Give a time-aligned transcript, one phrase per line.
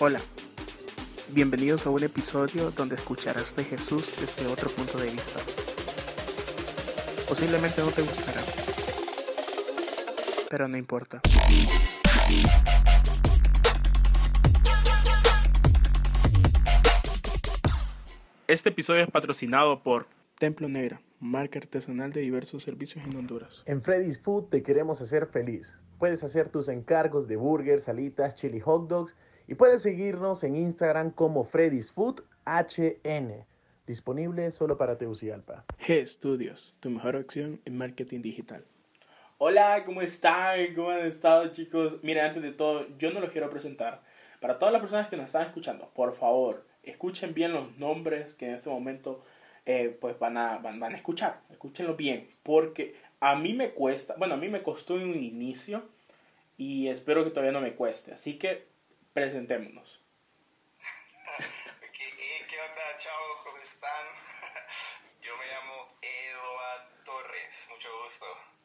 [0.00, 0.20] Hola,
[1.30, 5.40] bienvenidos a un episodio donde escucharás de Jesús desde otro punto de vista.
[7.28, 8.40] Posiblemente no te gustará,
[10.48, 11.20] pero no importa.
[18.46, 20.06] Este episodio es patrocinado por
[20.38, 23.64] Templo Negra, marca artesanal de diversos servicios en Honduras.
[23.66, 25.76] En Freddy's Food te queremos hacer feliz.
[25.98, 29.16] Puedes hacer tus encargos de burgers, salitas, chili hot dogs
[29.48, 33.46] y puedes seguirnos en Instagram como Freddy's Food HN.
[33.86, 35.64] Disponible solo para Tegucigalpa.
[35.80, 38.62] G Studios, tu mejor opción en marketing digital.
[39.38, 40.74] Hola, ¿cómo están?
[40.74, 41.96] ¿Cómo han estado, chicos?
[42.02, 44.02] Miren, antes de todo, yo no los quiero presentar.
[44.42, 48.48] Para todas las personas que nos están escuchando, por favor, escuchen bien los nombres que
[48.48, 49.24] en este momento
[49.64, 51.40] eh, pues van a, van, van a escuchar.
[51.50, 55.84] Escúchenlo bien, porque a mí me cuesta, bueno, a mí me costó en un inicio
[56.58, 58.12] y espero que todavía no me cueste.
[58.12, 58.67] Así que
[59.18, 60.00] presentémonos.
[61.92, 63.40] ¿Qué, qué onda, chavos?
[63.44, 64.06] ¿Cómo están?
[65.22, 68.57] Yo me llamo Eduard Torres, mucho gusto.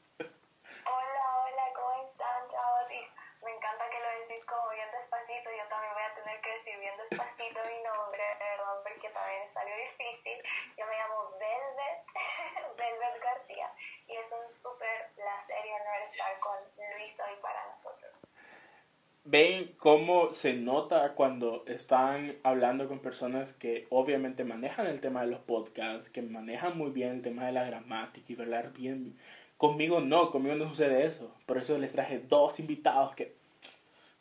[19.25, 25.27] Ven cómo se nota cuando están hablando con personas que obviamente manejan el tema de
[25.27, 29.17] los podcasts, que manejan muy bien el tema de la gramática y hablar bien.
[29.55, 31.33] Conmigo no, conmigo no sucede eso.
[31.45, 33.33] Por eso les traje dos invitados que...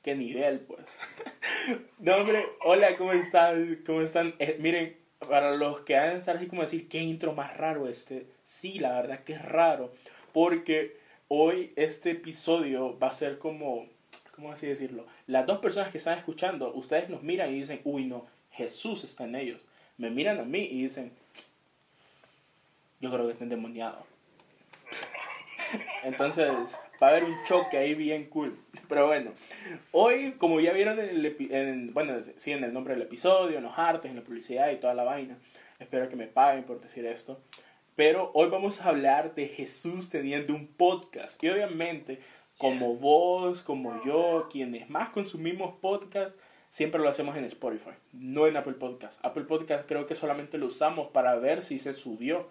[0.02, 0.84] ¿Qué nivel, pues?
[1.98, 3.82] no, hombre, hola, ¿cómo están?
[3.84, 4.34] ¿Cómo están?
[4.38, 4.96] Eh, miren,
[5.28, 8.26] para los que han de estar así como decir, ¿qué intro más raro este?
[8.44, 9.92] Sí, la verdad que es raro.
[10.32, 13.86] Porque hoy este episodio va a ser como
[14.42, 15.06] ¿cómo así decirlo?
[15.28, 19.22] Las dos personas que están escuchando, ustedes nos miran y dicen, uy, no, Jesús está
[19.22, 19.60] en ellos.
[19.98, 21.12] Me miran a mí y dicen,
[23.00, 24.04] yo creo que está endemoniado.
[26.02, 26.50] Entonces,
[27.00, 28.58] va a haber un choque ahí bien cool.
[28.88, 29.30] Pero bueno,
[29.92, 33.64] hoy, como ya vieron en el, en, bueno, sí, en el nombre del episodio, en
[33.64, 35.38] los artes, en la publicidad y toda la vaina,
[35.78, 37.40] espero que me paguen por decir esto.
[37.94, 41.40] Pero hoy vamos a hablar de Jesús teniendo un podcast.
[41.44, 42.18] Y obviamente
[42.62, 46.36] como vos, como yo, quienes más consumimos podcast,
[46.68, 49.18] siempre lo hacemos en Spotify, no en Apple Podcast.
[49.24, 52.48] Apple Podcast creo que solamente lo usamos para ver si se subió,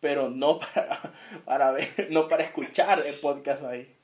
[0.00, 0.98] pero no para,
[1.44, 3.94] para ver, no para escuchar el podcast ahí.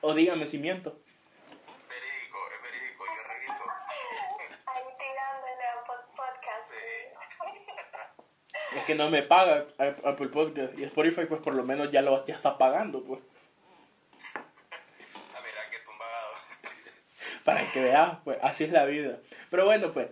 [0.00, 0.98] O dígame si miento.
[1.88, 3.54] Verídico, es verídico, yo reviso.
[4.66, 6.72] Ahí tirándole a pod- podcast.
[8.76, 12.26] Es que no me paga Apple Podcast y Spotify pues por lo menos ya lo
[12.26, 13.20] ya está pagando pues.
[14.34, 14.42] Ah,
[15.42, 16.34] mira, qué tumbado.
[17.46, 19.20] Para que veas, pues así es la vida.
[19.50, 20.08] Pero bueno, pues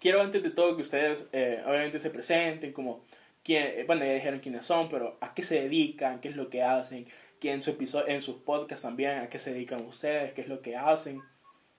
[0.00, 3.06] quiero antes de todo que ustedes eh, obviamente se presenten como
[3.44, 6.50] quién, eh, bueno, ya dijeron quiénes son, pero a qué se dedican, qué es lo
[6.50, 7.06] que hacen,
[7.40, 10.48] quién en, su episodio, en sus podcasts también, a qué se dedican ustedes, qué es
[10.48, 11.22] lo que hacen,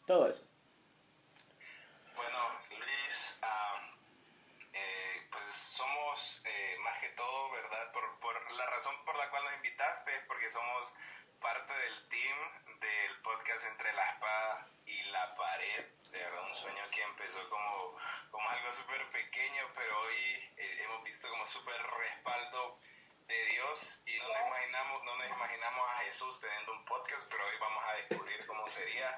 [0.05, 0.47] todo eso.
[2.15, 3.37] Bueno, Luis,
[4.71, 7.91] eh, pues somos eh, más que todo, ¿verdad?
[7.91, 8.03] Por,
[8.55, 10.93] la razón por la cual nos invitaste porque somos
[11.41, 14.76] parte del team del podcast Entre la Espada
[15.17, 15.85] la Pared.
[16.11, 17.97] De verdad, un sueño que empezó como,
[18.29, 20.15] como algo súper pequeño, pero hoy
[20.57, 22.79] eh, hemos visto como súper respaldo
[23.27, 27.45] de Dios y no nos imaginamos no nos imaginamos a Jesús teniendo un podcast pero
[27.45, 29.09] hoy vamos a descubrir cómo sería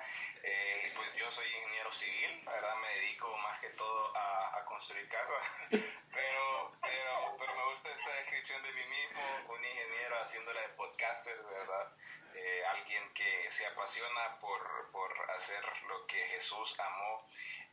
[0.41, 4.65] Eh, pues yo soy ingeniero civil la verdad me dedico más que todo a, a
[4.65, 9.21] construir casas pero pero pero me gusta esta descripción de mí mismo
[9.53, 11.91] un ingeniero haciéndola de podcaster de verdad
[12.35, 17.27] Eh, alguien que se apasiona por, por hacer lo que Jesús amó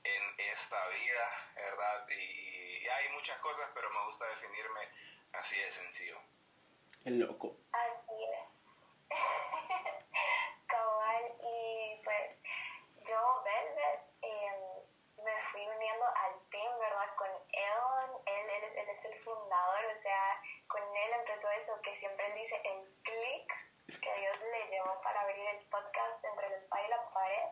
[0.04, 4.88] en esta vida verdad y, y hay muchas cosas pero me gusta definirme
[5.34, 6.18] así de sencillo
[7.04, 7.56] El loco.
[7.72, 9.10] Así es.
[10.66, 12.30] Cabal, y pues
[13.08, 17.14] yo, Velvet, em, me fui uniendo al team, ¿verdad?
[17.16, 21.80] Con Eon, él, él, es- él es el fundador, o sea, con él empezó eso
[21.82, 23.52] que siempre él dice, el click
[24.02, 27.48] que Dios le llevó para abrir el podcast entre la espada y la pared.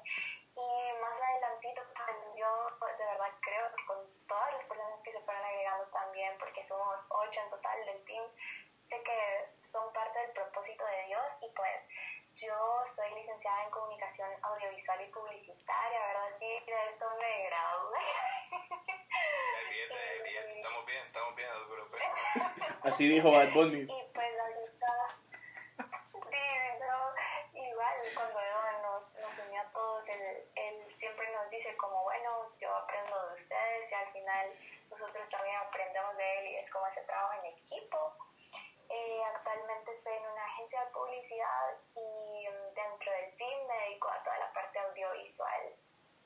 [0.56, 5.20] Y más adelantito, pues yo de verdad creo que con todas las personas que se
[5.20, 8.25] fueron agregando también, porque somos ocho en total del team,
[8.88, 11.81] sé que son parte del propósito de Dios y pues
[12.35, 16.31] yo soy licenciada en comunicación audiovisual y publicitaria, ¿verdad?
[16.38, 18.00] Sí, de esto me gradué.
[18.50, 22.00] Eh, bien, eh, bien, estamos bien, estamos bien, no te preocupes.
[22.82, 23.82] Así dijo Bad Bunny.
[23.82, 24.90] Y pues ahorita,
[26.31, 26.44] sí,
[26.81, 31.76] no, igual cuando Eva nos, nos unió a todos, él, él siempre nos dice decir
[31.78, 34.46] como, bueno, yo aprendo de ustedes y al final
[34.90, 38.16] nosotros también aprendemos de él y es como ese trabajo en equipo.
[38.88, 44.08] Eh, actualmente estoy en una agencia de publicidad y mm, dentro del team me dedico
[44.10, 45.75] a toda la parte audiovisual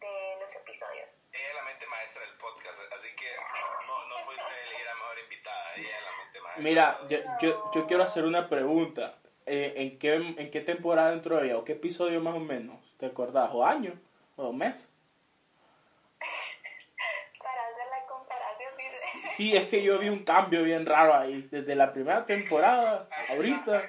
[0.01, 1.11] de los episodios.
[1.33, 3.37] Ella es la mente maestra del podcast, así que
[3.87, 6.63] no, no pudiste elegir a mejor invitada, ella es la mente maestra.
[6.63, 6.99] Mira,
[7.41, 9.19] yo, yo, quiero hacer una pregunta.
[9.47, 11.57] Eh, ¿en, qué, ¿En qué temporada entró ella?
[11.59, 12.77] ¿O qué episodio más o menos?
[12.99, 13.51] ¿Te acordás?
[13.53, 13.93] ¿O año?
[14.37, 14.91] ¿O mes?
[17.39, 19.35] Para hacer la comparación, dice.
[19.37, 21.49] Sí, es que yo vi un cambio bien raro ahí.
[21.51, 23.73] Desde la primera temporada, ahorita.
[23.73, 23.89] No, ne-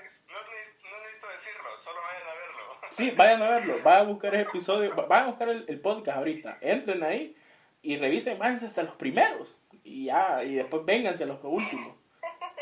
[0.84, 2.90] no necesito decirlo, solo vayan a verlo.
[2.90, 3.84] Sí, vayan a verlo.
[3.84, 4.96] Vayan a buscar ese episodio.
[4.96, 6.57] va- Vayan a buscar el, el podcast ahorita.
[6.62, 7.36] Entren ahí
[7.81, 9.57] y revisen, váyanse hasta los primeros.
[9.84, 11.96] Y ya, y después vénganse a los últimos.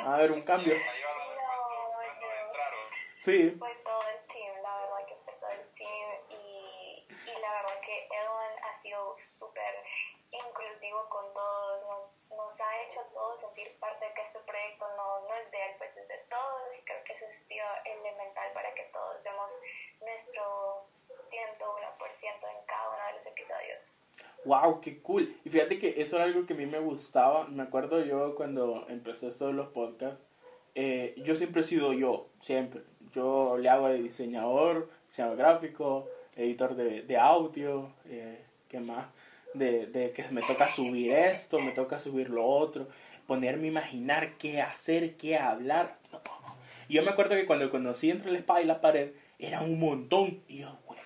[0.07, 0.74] A haber un cambio.
[3.19, 7.81] Sí todo el team, la verdad que fue todo el team y, y la verdad
[7.81, 9.83] que Edwin ha sido súper
[10.31, 14.88] inclusivo con todos, nos, nos ha hecho a todos sentir parte de que este proyecto
[14.95, 17.65] no, no es de él, pues es de todos y creo que eso ha sido
[17.83, 19.51] elemental para que todos demos
[20.00, 20.88] nuestro
[21.30, 24.00] 101% en cada uno de los episodios.
[24.45, 25.39] Wow, qué cool.
[25.44, 27.48] Y fíjate eso era algo que a mí me gustaba.
[27.48, 30.20] Me acuerdo yo cuando empecé esto de los podcasts.
[30.76, 32.82] eh, yo siempre he sido yo, siempre.
[33.14, 39.08] Yo le hago de diseñador, diseñador gráfico, editor de, de audio, eh, ¿qué más?
[39.54, 42.88] De, de que me toca subir esto, me toca subir lo otro,
[43.26, 45.98] ponerme a imaginar qué hacer, qué hablar.
[46.90, 50.42] Yo me acuerdo que cuando conocí entre la espada y la pared, era un montón.
[50.48, 51.00] Y yo, güey,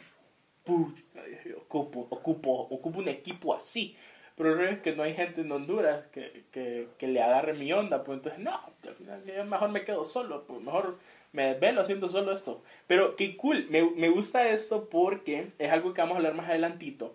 [1.57, 3.95] ocupo, ocupo, ocupo un equipo así.
[4.41, 7.53] Pero el rollo es que no hay gente en Honduras que, que, que le agarre
[7.53, 8.03] mi onda.
[8.03, 10.45] Pues entonces, no, al final yo mejor me quedo solo.
[10.47, 10.97] Pues mejor
[11.31, 12.63] me desvelo haciendo solo esto.
[12.87, 16.49] Pero qué cool, me, me gusta esto porque es algo que vamos a hablar más
[16.49, 17.13] adelantito.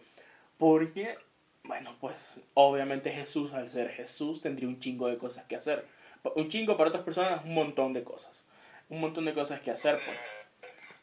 [0.57, 1.19] Porque,
[1.65, 5.85] bueno, pues obviamente Jesús, al ser Jesús, tendría un chingo de cosas que hacer.
[6.37, 8.45] Un chingo para otras personas, un montón de cosas.
[8.89, 10.21] Un montón de cosas que hacer, pues.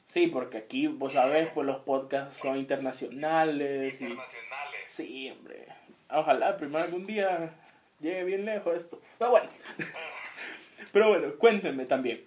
[0.05, 3.99] Sí, porque aquí, vos sabés, pues los podcasts son internacionales.
[3.99, 4.05] Y...
[4.05, 4.81] Internacionales.
[4.85, 5.82] Sí, hombre.
[6.13, 7.51] Ojalá primero algún día
[7.99, 9.01] llegue bien lejos esto.
[9.17, 9.49] Pero bueno.
[10.91, 12.25] Pero bueno, cuéntenme también.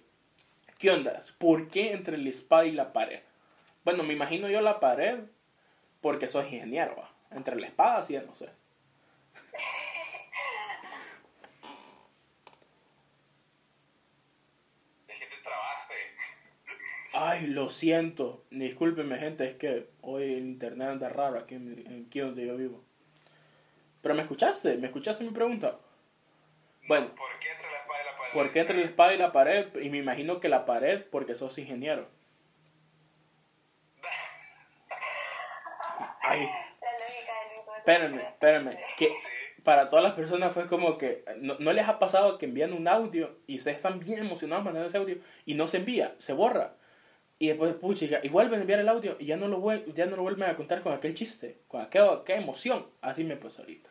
[0.77, 1.31] ¿Qué ondas?
[1.31, 3.21] ¿Por qué entre la espada y la pared?
[3.83, 5.19] Bueno, me imagino yo la pared
[6.01, 6.95] porque soy ingeniero.
[6.97, 7.09] ¿va?
[7.31, 8.49] Entre la espada, sí, no sé.
[15.07, 15.93] Es que te trabaste.
[17.13, 18.43] Ay, lo siento.
[18.51, 22.83] Discúlpeme, gente, es que hoy el internet anda raro aquí, en- aquí donde yo vivo.
[24.01, 25.77] Pero me escuchaste, me escuchaste mi pregunta.
[26.87, 28.33] Bueno, ¿Por qué entre la espada y la pared?
[28.33, 29.81] ¿por qué entre la espada y la pared?
[29.81, 32.07] Y me imagino que la pared porque sos ingeniero.
[36.21, 36.47] Ay,
[37.77, 38.77] espérenme, espérenme.
[38.97, 39.13] Que
[39.63, 42.87] para todas las personas fue como que no, no les ha pasado que envían un
[42.87, 46.73] audio y ustedes están bien emocionados mandando ese audio y no se envía, se borra.
[47.39, 50.05] Y después, pucha, y vuelven a enviar el audio y ya no lo, vuel- ya
[50.07, 52.87] no lo vuelven a contar con aquel chiste, con aquella, aquella emoción.
[53.01, 53.89] Así me pasó ahorita.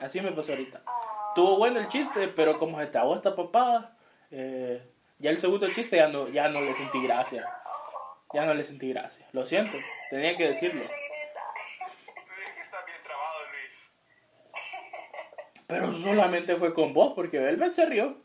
[0.00, 0.82] Así me pasó ahorita.
[0.84, 3.96] Ah, Estuvo bueno el chiste, pero como se trabó esta papada,
[4.32, 4.82] eh,
[5.18, 7.48] ya el segundo chiste ya no, ya no le sentí gracia.
[8.34, 9.28] Ya no le sentí gracia.
[9.32, 9.78] Lo siento,
[10.10, 10.82] tenía que decirlo.
[15.66, 18.16] Pero solamente fue con vos, porque Velvet se rió.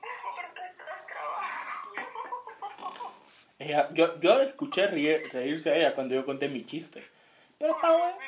[0.00, 3.12] Porque estás trabajando.
[3.64, 7.02] Ella, yo, yo escuché reír- reírse a ella cuando yo conté mi chiste.
[7.58, 8.18] Pero está bueno,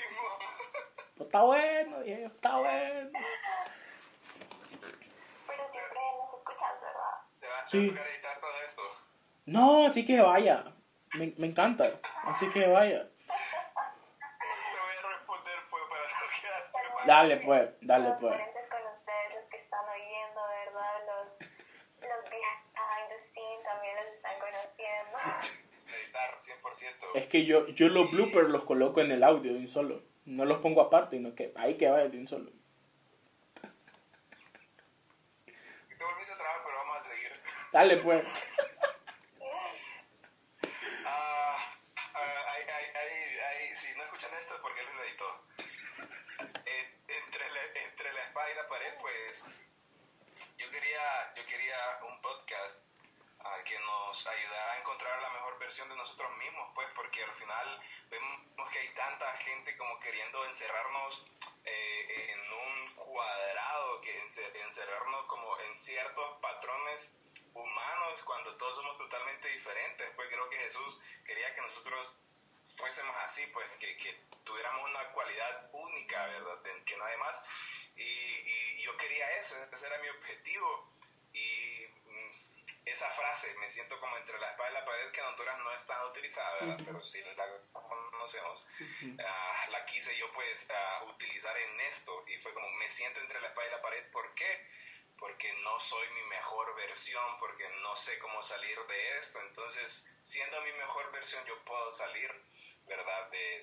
[1.15, 3.11] pero está bueno, dije yo, está bueno.
[5.47, 7.15] Pero siempre nos escuchas, ¿verdad?
[7.41, 7.87] Te vas Sí.
[7.87, 8.83] a tocar editar todo esto.
[9.47, 10.65] No, así que vaya.
[11.15, 11.91] Me, me encanta.
[12.25, 13.03] Así que vaya.
[13.03, 17.07] Te voy a responder pues, para no quedar mal.
[17.07, 18.41] Dale pues, dale pues.
[27.17, 30.03] Es que yo, yo los bloopers los coloco en el audio de un solo.
[30.27, 32.51] No los pongo aparte, sino que ahí que vaya de un solo.
[33.55, 33.63] Te
[36.05, 37.33] volviste a trabar, pero vamos a seguir.
[37.73, 38.23] Dale pues.
[51.37, 51.77] Yo quería
[52.09, 52.86] un podcast
[53.65, 57.81] que nos ayudara a encontrar la mejor versión de nosotros mismos, pues porque al final
[58.11, 61.27] vemos que hay tanta gente como queriendo encerrarnos
[61.65, 67.13] eh, en un cuadrado, que ence- encerrarnos como en ciertos patrones
[67.55, 70.11] humanos cuando todos somos totalmente diferentes.
[70.15, 72.17] Pues creo que Jesús quería que nosotros
[72.77, 76.63] fuésemos así, pues que, que, tuviéramos una cualidad única, ¿verdad?
[76.85, 77.43] Que nadie más.
[77.97, 80.89] Y, y, yo quería eso, ese era mi objetivo.
[82.87, 85.73] Esa frase, me siento como entre la espada y la pared, que en Honduras no
[85.75, 86.77] es tan utilizada, ¿verdad?
[86.85, 88.65] Pero sí la conocemos.
[89.27, 93.41] Ah, la quise yo pues uh, utilizar en esto y fue como, me siento entre
[93.41, 94.67] la espada y la pared, ¿por qué?
[95.19, 99.41] porque no soy mi mejor versión, porque no sé cómo salir de esto.
[99.41, 102.31] Entonces, siendo mi mejor versión, yo puedo salir,
[102.87, 103.56] ¿verdad?, de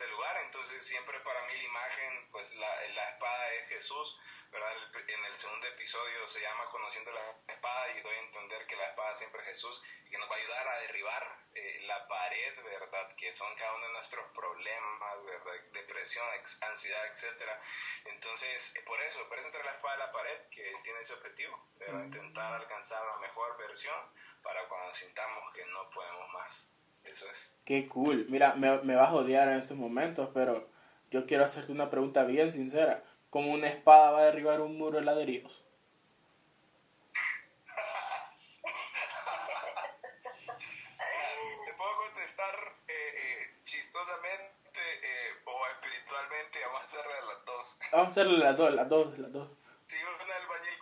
[0.00, 0.34] este lugar.
[0.46, 4.18] Entonces, siempre para mí la imagen, pues la, la espada es Jesús,
[4.50, 4.72] ¿verdad?
[5.06, 8.88] En el segundo episodio se llama Conociendo la espada y doy a entender que la
[8.88, 12.64] espada siempre es Jesús y que nos va a ayudar a derribar eh, la pared,
[12.64, 13.14] ¿verdad?
[13.16, 15.52] Que son cada uno de nuestros problemas, ¿verdad?
[15.72, 16.26] Depresión,
[16.62, 17.60] ansiedad, etcétera.
[18.06, 21.12] Entonces, eh, por eso, por eso entre la espada y la pared, que tiene ese
[21.12, 22.04] objetivo, ¿verdad?
[22.04, 24.00] Intentar alcanzar la mejor versión
[24.42, 26.79] para cuando sintamos que no podemos más.
[27.04, 27.56] Eso es.
[27.64, 28.26] Qué cool.
[28.28, 30.68] Mira, me, me vas a odiar en estos momentos, pero
[31.10, 34.98] yo quiero hacerte una pregunta bien sincera como una espada va a derribar un muro
[34.98, 35.64] de ladrillos.
[41.64, 47.78] Te puedo contestar eh, eh, chistosamente eh, o espiritualmente, vamos a hacerle las dos.
[47.92, 49.48] Vamos a hacerle las dos, las dos, las dos.
[49.86, 50.78] Si un albañil,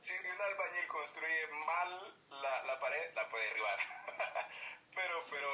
[0.00, 3.78] si un albañil construye mal la, la pared, la puede derribar.
[4.94, 5.48] pero pero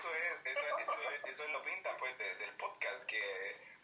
[0.00, 0.60] eso es, eso,
[1.28, 3.20] eso, es lo pinta pues del podcast, que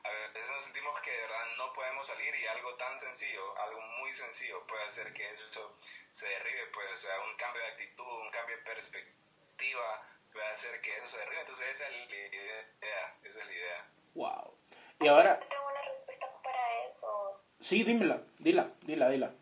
[0.02, 3.80] a veces nos sentimos que de verdad no podemos salir y algo tan sencillo, algo
[4.00, 5.76] muy sencillo puede hacer que eso
[6.10, 10.80] se derribe, pues, o sea, un cambio de actitud, un cambio de perspectiva puede hacer
[10.80, 11.40] que eso se derribe.
[11.40, 13.88] Entonces esa es la idea, esa es la idea.
[14.14, 14.58] Wow.
[15.00, 15.38] Y ahora...
[15.40, 17.40] Tengo una respuesta para eso.
[17.60, 19.34] Sí, dímela, dila, dila, dila.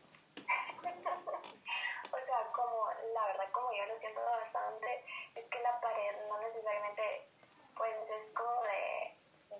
[2.10, 5.04] o sea, como, la verdad, como yo lo siento bastante,
[5.34, 7.28] es que la pared no necesariamente,
[7.76, 9.14] pues, es como de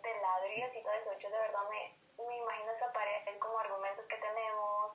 [0.05, 1.19] de ladrillos y todo eso.
[1.19, 4.93] Yo de verdad me, me imagino esa pared como argumentos que tenemos,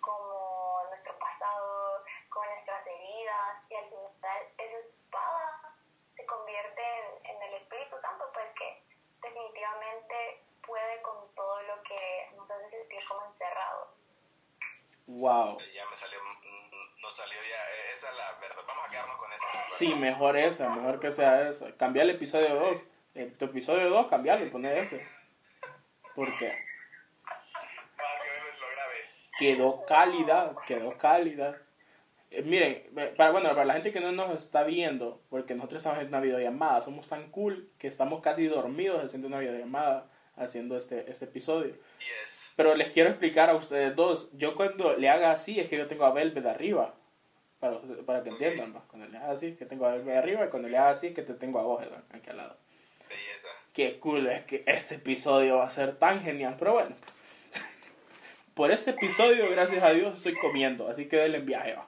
[0.00, 5.74] como nuestro pasado, como nuestras heridas, y al final esa espada
[6.16, 8.82] se convierte en, en el Espíritu Santo, pues que
[9.22, 13.88] definitivamente puede con todo lo que nos hace sentir como encerrados.
[15.06, 15.58] Wow.
[15.74, 16.18] Ya me salió,
[17.02, 19.66] no salió ya, eh, esa es la verdad, vamos a quedarnos con esa.
[19.66, 21.76] Sí, mejor esa, mejor que sea esa.
[21.76, 22.82] Cambia el episodio 2
[23.14, 25.06] en tu episodio 2 cambiarlo y poner ese.
[26.14, 26.52] Porque
[29.38, 31.60] quedó cálida, quedó cálida.
[32.30, 32.82] Eh, miren,
[33.16, 36.20] para, bueno, para la gente que no nos está viendo, porque nosotros estamos en una
[36.20, 41.74] videollamada, somos tan cool que estamos casi dormidos haciendo una videollamada, haciendo este, este episodio.
[42.56, 45.86] Pero les quiero explicar a ustedes dos, yo cuando le haga así es que yo
[45.86, 46.94] tengo a Velvet arriba,
[47.58, 50.48] para, para que entiendan, cuando le haga así es que tengo a Velvet arriba y
[50.48, 52.61] cuando le haga así es que te tengo a vos, aquí al lado
[53.72, 56.56] qué cool es que este episodio va a ser tan genial.
[56.58, 56.94] Pero bueno,
[58.54, 60.88] por este episodio, gracias a Dios, estoy comiendo.
[60.88, 61.76] Así que denle en viaje.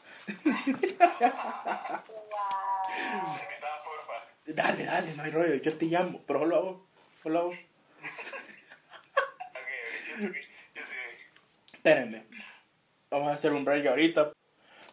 [4.47, 5.55] Dale, dale, no hay rollo.
[5.55, 6.77] Yo te llamo, pero solo a vos.
[7.23, 7.57] Solo a vos.
[11.73, 12.25] Espérenme.
[13.11, 14.33] Vamos a hacer un break ahorita.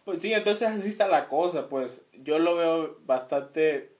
[0.06, 1.68] Pues sí, entonces así está la cosa.
[1.68, 3.92] Pues yo lo veo bastante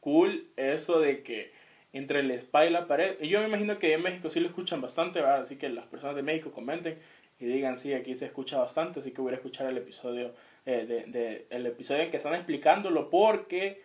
[0.00, 1.52] cool eso de que
[1.96, 3.16] entre el spa y la pared.
[3.20, 5.42] Y yo me imagino que en México sí lo escuchan bastante, ¿verdad?
[5.42, 6.98] así que las personas de México comenten
[7.38, 10.34] y digan, sí, aquí se escucha bastante, así que voy a escuchar el episodio,
[10.64, 13.82] eh, de, de, el episodio en que están explicándolo porque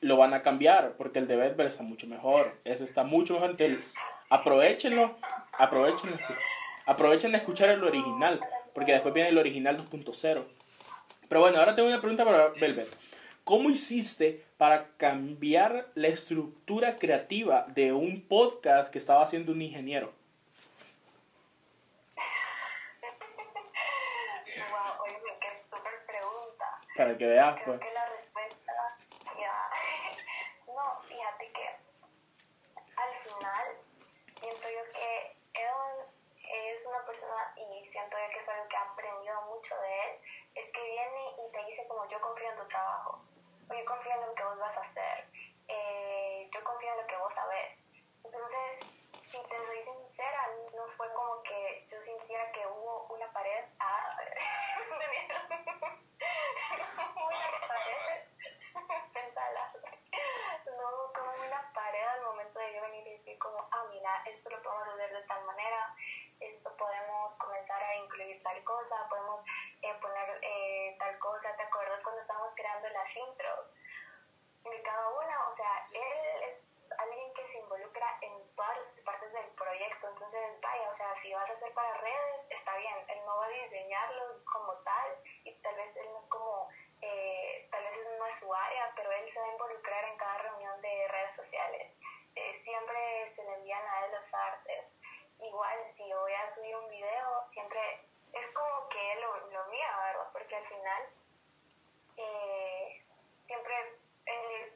[0.00, 3.50] lo van a cambiar, porque el de Bedver está mucho mejor, ese está mucho mejor,
[3.50, 3.94] entonces
[4.30, 5.16] aprovechenlo,
[5.52, 6.16] aprovechenlo,
[6.86, 8.40] aprovechen de escuchar el original,
[8.74, 10.44] porque después viene el original 2.0.
[11.28, 12.88] Pero bueno, ahora tengo una pregunta para Velvet.
[13.44, 20.12] ¿Cómo hiciste para cambiar la estructura creativa de un podcast que estaba haciendo un ingeniero?
[24.70, 26.80] wow, oye, qué súper pregunta.
[26.96, 27.80] Para que veas, Creo pues.
[27.80, 28.72] que la respuesta,
[29.38, 29.70] ya.
[30.72, 31.66] no, fíjate que
[32.96, 33.76] al final
[34.40, 36.06] siento yo que Edon
[36.48, 40.10] es una persona y siento yo que es algo que he aprendido mucho de él,
[40.54, 43.25] es que viene y te dice como yo confío en tu trabajo
[43.70, 45.26] yo confío en lo que vos vas a hacer,
[45.68, 47.78] eh, yo confío en lo que vos sabés.
[48.24, 48.96] Entonces,
[49.26, 53.64] si te soy sincera, no fue como que yo sintiera que hubo una pared.
[53.78, 54.16] Ah,
[57.16, 58.22] una pared.
[59.12, 59.72] Pensala.
[60.66, 64.50] No, como una pared al momento de yo venir y decir como, ah, mira, esto
[64.50, 65.94] lo podemos hacer de tal manera,
[66.40, 69.44] esto podemos comenzar a incluir tal cosa, podemos
[69.82, 71.56] eh, poner eh, tal cosa.
[71.56, 73.70] ¿Te acuerdas cuando estábamos creando las intros?
[74.64, 76.26] De cada una, o sea, él
[81.56, 85.96] hacer para redes, está bien, él no va a diseñarlo como tal y tal vez
[85.96, 86.68] él no es como,
[87.02, 90.38] eh, tal vez no es su área, pero él se va a involucrar en cada
[90.38, 91.92] reunión de redes sociales.
[92.34, 94.84] Eh, siempre se le envían a él los artes.
[95.38, 97.80] Igual, si yo voy a subir un video, siempre
[98.32, 100.32] es como que él lo, lo mira, ¿verdad?
[102.16, 103.04] Eh,
[103.46, 103.74] siempre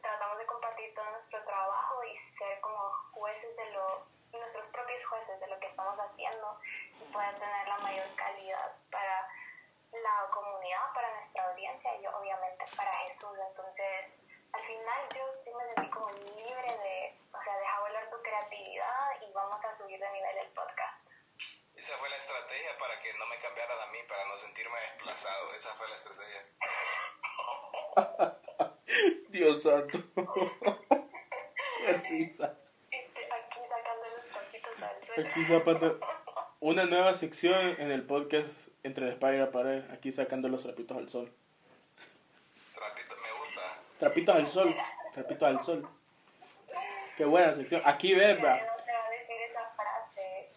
[0.01, 5.41] tratamos de compartir todo nuestro trabajo y ser como jueces de lo, nuestros propios jueces
[5.41, 6.61] de lo que estamos haciendo
[7.01, 9.29] y poder tener la mayor calidad para
[9.93, 13.39] la comunidad, para nuestra audiencia y obviamente para Jesús.
[13.49, 14.07] Entonces,
[14.53, 19.21] al final yo sí me sentí como libre de, o sea, deja volar tu creatividad
[19.23, 21.01] y vamos a subir de nivel el podcast.
[21.75, 25.55] Esa fue la estrategia para que no me cambiaran a mí, para no sentirme desplazado.
[25.55, 26.10] Esa fue la estrategia.
[29.31, 29.99] Dios santo.
[31.79, 32.55] Qué risa.
[32.93, 35.29] Aquí sacando los tapitos al suelo.
[35.31, 36.01] Aquí zapando
[36.61, 39.91] una nueva sección en el podcast entre la espalda y la pared.
[39.93, 41.33] Aquí sacando los trapitos al sol.
[42.75, 43.61] Trapito, me gusta.
[43.99, 44.77] Trapitos al sol.
[45.15, 45.89] Trapitos al sol.
[47.17, 47.83] Qué buena sección.
[47.85, 48.57] Aquí ves, va.
[48.57, 50.51] no te va a decir esa frase.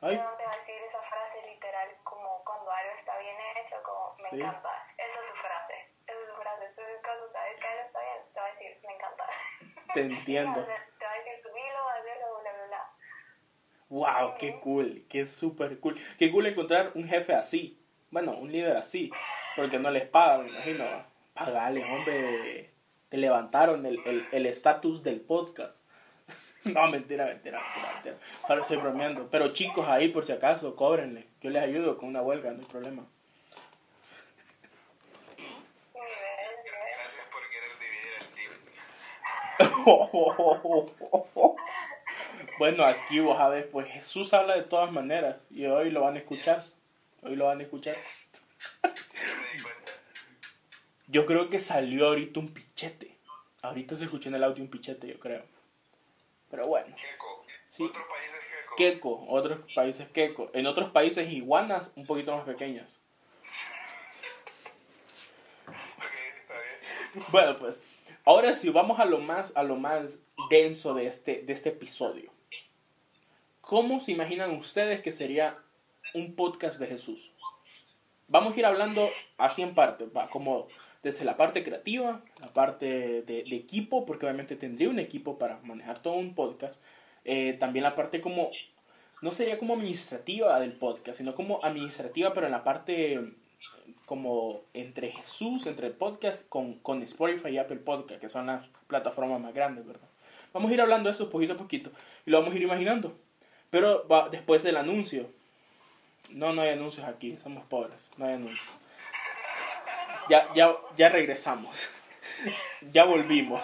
[0.00, 3.76] Ay, No te va a decir esa frase literal como cuando algo está bien hecho,
[3.84, 4.36] como me Sí.
[4.40, 4.70] encanta.
[4.98, 5.74] Esa es su frase.
[6.06, 6.64] Esa es su frase.
[6.66, 9.24] Entonces cuando sabes que algo está bien, te va a decir me encanta.
[9.94, 10.13] te entiendo.
[10.13, 10.66] O sea, te va a decir subilo, hacerlo, bla, bla, bla.
[13.88, 15.04] Wow, qué cool.
[15.08, 15.96] Qué súper cool.
[16.18, 17.78] Qué cool encontrar un jefe así.
[18.10, 19.10] Bueno, un líder así.
[19.56, 20.84] Porque no les pagan, me imagino.
[21.34, 22.70] Pagarles, hombre.
[23.08, 25.76] Te levantaron el el- el estatus del podcast.
[26.64, 28.16] No, mentira, mentira, mentira, mentira.
[28.48, 29.28] Ahora estoy bromeando.
[29.30, 31.28] Pero chicos, ahí por si acaso, cóbrenle.
[31.42, 33.04] Yo les ayudo con una huelga, no hay problema.
[35.36, 36.80] Nivel, nivel.
[36.96, 39.73] Gracias por querer dividir el team.
[42.58, 45.46] bueno, aquí vos sabés, pues Jesús habla de todas maneras.
[45.50, 46.64] Y hoy lo van a escuchar.
[47.22, 47.96] Hoy lo van a escuchar.
[51.06, 53.14] Yo creo que salió ahorita un pichete.
[53.62, 55.42] Ahorita se escuchó en el audio un pichete, yo creo.
[56.50, 56.94] Pero bueno.
[57.68, 57.84] Sí.
[57.84, 58.76] Otro país es gecko.
[58.76, 60.50] Queco, otros países queco.
[60.52, 62.98] En otros países iguanas un poquito más pequeñas.
[67.30, 67.78] Bueno, pues
[68.24, 70.18] ahora sí vamos a lo más a lo más
[70.50, 72.30] denso de este de este episodio.
[73.60, 75.58] ¿Cómo se imaginan ustedes que sería
[76.12, 77.30] un podcast de Jesús?
[78.28, 79.08] Vamos a ir hablando
[79.38, 80.68] así en partes, va, como
[81.02, 82.86] desde la parte creativa, la parte
[83.22, 86.78] de, de equipo, porque obviamente tendría un equipo para manejar todo un podcast.
[87.24, 88.50] Eh, también la parte como,
[89.22, 93.34] no sería como administrativa del podcast, sino como administrativa, pero en la parte
[94.06, 98.66] como entre Jesús, entre el podcast, con, con Spotify y Apple Podcast, que son las
[98.86, 100.08] plataformas más grandes, ¿verdad?
[100.52, 101.90] Vamos a ir hablando de eso poquito a poquito
[102.26, 103.16] y lo vamos a ir imaginando.
[103.70, 105.28] Pero va, después del anuncio.
[106.30, 108.68] No, no hay anuncios aquí, somos pobres, no hay anuncios.
[110.28, 111.90] Ya, ya, ya regresamos.
[112.92, 113.62] ya volvimos.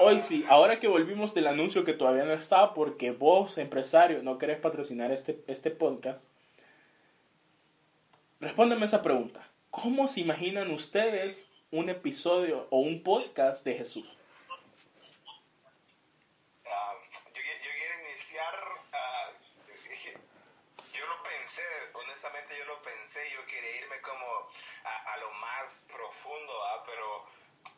[0.00, 4.38] Hoy sí, ahora que volvimos del anuncio que todavía no está, porque vos, empresario, no
[4.38, 6.20] querés patrocinar este, este podcast,
[8.42, 9.48] respóndeme esa pregunta.
[9.70, 14.16] ¿Cómo se imaginan ustedes un episodio o un podcast de Jesús?
[16.66, 16.92] Ah,
[17.34, 18.54] yo, qui- yo quiero iniciar.
[18.92, 19.30] ah,
[20.92, 21.62] yo lo pensé,
[21.94, 23.20] honestamente, yo lo pensé.
[23.32, 24.26] Yo quería irme como
[24.84, 27.26] a, lo más profundo, ah, pero,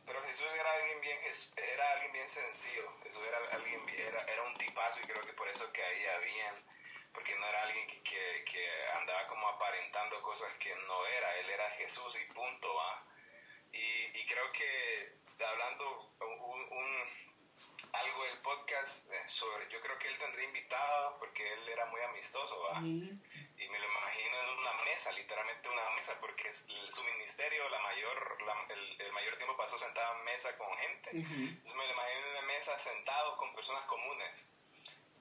[0.07, 1.19] pero Jesús era alguien bien,
[1.57, 2.91] era alguien bien sencillo.
[3.05, 6.55] Jesús era alguien, era, era un tipazo y creo que por eso caía bien.
[7.15, 11.39] Porque no era alguien que, que, que andaba como aparentando cosas que no era.
[11.39, 13.03] Él era Jesús y punto, ah.
[13.73, 15.13] Y, y creo que
[15.47, 17.25] hablando un, un-
[17.93, 22.01] algo del podcast eh, sobre, yo creo que él tendría invitado porque él era muy
[22.03, 22.79] amistoso, ¿va?
[23.57, 28.43] Y me lo imagino en una mesa, literalmente una mesa, porque su ministerio, la mayor,
[28.43, 31.11] la- el, el mayor tiempo pasó sentado en mesa con gente.
[31.49, 34.49] Entonces me lo imagino en una mesa sentado con personas comunes.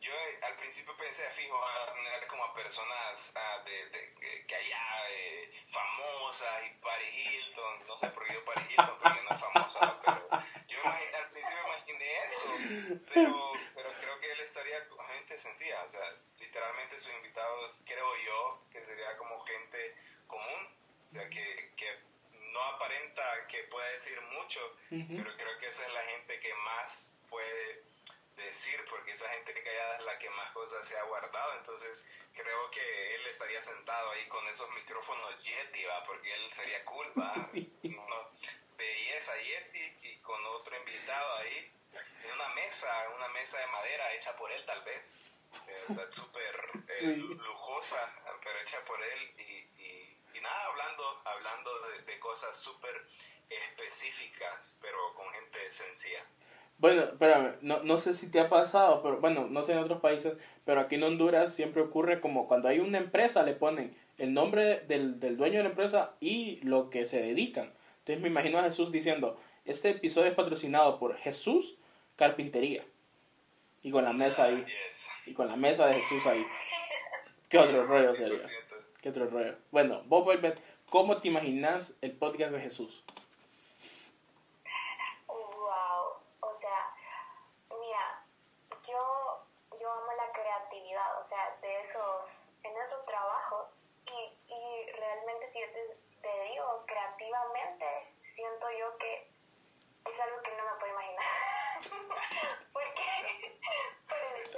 [0.03, 4.45] Yo eh, al principio pensé, fijo, a tener como a personas ah, de, de- que,
[4.45, 9.21] que allá eh, famosas y Paris Hilton, no sé por qué yo Paris Hilton, porque
[9.21, 10.29] no es famosa, pero
[10.67, 12.49] yo al principio imaginé eso,
[13.13, 18.15] pero, pero creo que él estaría con gente sencilla, o sea, literalmente sus invitados, creo
[18.25, 19.95] yo, que sería como gente
[20.27, 20.67] común,
[21.11, 21.97] o sea, que, que
[22.51, 27.17] no aparenta que pueda decir mucho, pero creo que esa es la gente que más
[27.29, 27.83] puede
[28.35, 32.71] decir, porque esa gente callada es la que más cosas se ha guardado, entonces creo
[32.71, 36.03] que él estaría sentado ahí con esos micrófonos Yeti, ¿va?
[36.05, 37.33] porque él sería cool, ¿va?
[37.83, 38.31] No,
[38.77, 41.71] belleza Yeti y con otro invitado ahí
[42.23, 45.03] en una mesa, una mesa de madera hecha por él tal vez,
[45.67, 48.11] eh, súper eh, lujosa,
[48.43, 53.05] pero hecha por él y, y, y nada, hablando, hablando de, de cosas súper
[53.49, 56.25] específicas, pero con gente sencilla.
[56.77, 60.01] Bueno, espérame, no, no sé si te ha pasado, pero bueno, no sé en otros
[60.01, 60.33] países,
[60.65, 64.81] pero aquí en Honduras siempre ocurre como cuando hay una empresa le ponen el nombre
[64.81, 67.71] del, del dueño de la empresa y lo que se dedican.
[67.99, 71.77] Entonces me imagino a Jesús diciendo, este episodio es patrocinado por Jesús
[72.15, 72.83] Carpintería.
[73.81, 74.65] Y con la mesa ahí.
[75.25, 76.45] Y con la mesa de Jesús ahí.
[77.49, 78.49] ¿Qué otro rollo sería?
[79.01, 79.55] ¿Qué otro rollo?
[79.71, 80.53] Bueno, vos vuelves,
[80.89, 83.02] ¿cómo te imaginas el podcast de Jesús?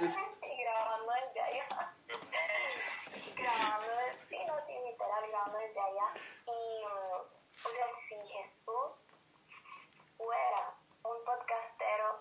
[0.00, 1.92] Y grabando desde allá.
[3.36, 3.92] grabando,
[4.30, 6.14] sí, no, sí, literal, grabando desde allá.
[6.46, 9.04] Y, mm, o sea, si Jesús
[10.16, 12.18] fuera un podcastero,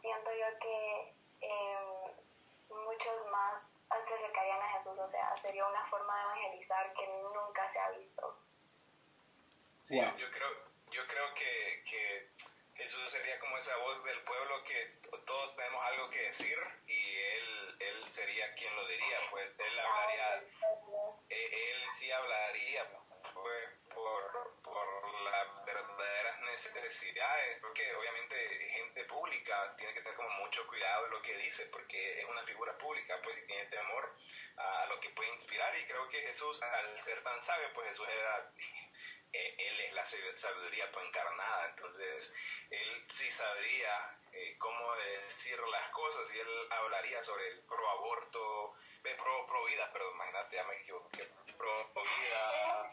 [0.00, 2.14] siento yo que eh,
[2.70, 3.62] muchos más
[4.06, 7.90] se acercarían a Jesús, o sea, sería una forma de evangelizar que nunca se ha
[7.90, 8.38] visto.
[9.84, 10.16] Sí, Wow.
[10.16, 10.48] yo creo,
[10.92, 12.30] yo creo que, que
[12.76, 16.58] Jesús sería como esa voz del pueblo que todos tenemos algo que decir
[18.56, 20.42] quien lo diría, pues él hablaría,
[21.28, 22.86] eh, él sí hablaría
[23.34, 28.36] pues, por, por las verdaderas necesidades, porque obviamente
[28.72, 32.42] gente pública tiene que tener como mucho cuidado de lo que dice, porque es una
[32.44, 34.12] figura pública, pues y tiene temor
[34.56, 38.08] a lo que puede inspirar y creo que Jesús, al ser tan sabio, pues Jesús
[38.08, 38.44] era
[39.32, 42.30] eh, él es la sab- sabiduría pues, encarnada, entonces
[42.70, 47.60] él sí sabría eh, cómo decir las cosas y él hablaría sobre el
[49.66, 52.90] pro, pro vida, perdón, imagínate, ya me equivoqué, pro vida,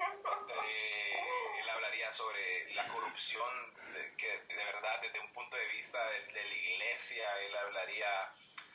[0.66, 6.04] eh, él hablaría sobre la corrupción, de- que de verdad desde un punto de vista
[6.10, 8.34] de, de la iglesia, él hablaría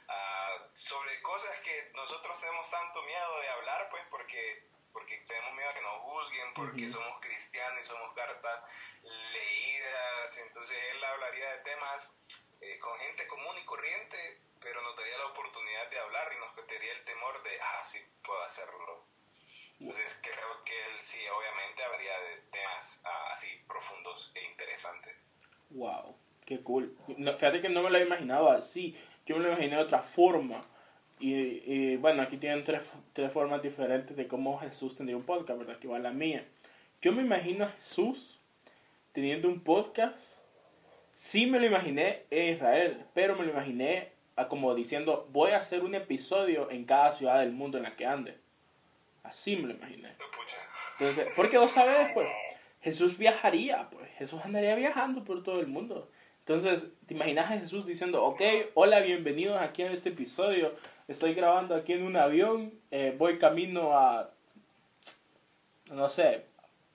[0.08, 5.68] ah, sobre cosas que nosotros tenemos tanto miedo de hablar, pues porque porque tenemos miedo
[5.70, 6.92] a que nos juzguen, porque Ujú.
[6.92, 8.64] somos cristianos y somos cartas
[9.02, 12.10] leídas, entonces él hablaría de temas
[12.62, 16.54] eh, con gente común y corriente, pero nos daría la oportunidad de hablar y nos
[16.54, 19.04] quitaría el temor de, ah, sí, puedo hacerlo.
[19.80, 22.12] Entonces creo que él sí, obviamente, habría
[22.50, 25.16] temas ah, así profundos e interesantes.
[25.70, 26.96] Wow, qué cool.
[27.06, 28.98] Fíjate que no me lo imaginaba así.
[29.26, 30.60] Yo me lo imaginé de otra forma.
[31.20, 35.58] Y, y, bueno, aquí tienen tres, tres formas diferentes de cómo Jesús tendría un podcast,
[35.58, 35.78] ¿verdad?
[35.78, 36.44] Que igual la mía.
[37.00, 38.40] Yo me imagino a Jesús
[39.12, 40.18] teniendo un podcast.
[41.12, 44.12] Sí me lo imaginé en Israel, pero me lo imaginé
[44.46, 48.06] como diciendo, voy a hacer un episodio en cada ciudad del mundo en la que
[48.06, 48.38] ande.
[49.24, 50.12] Así me lo imaginé.
[51.00, 52.28] Entonces, porque vos sabés, pues,
[52.80, 56.08] Jesús viajaría, pues, Jesús andaría viajando por todo el mundo.
[56.40, 58.40] Entonces, ¿te imaginas a Jesús diciendo, ok,
[58.74, 60.72] hola, bienvenidos aquí a este episodio,
[61.06, 64.30] estoy grabando aquí en un avión, eh, voy camino a,
[65.90, 66.46] no sé,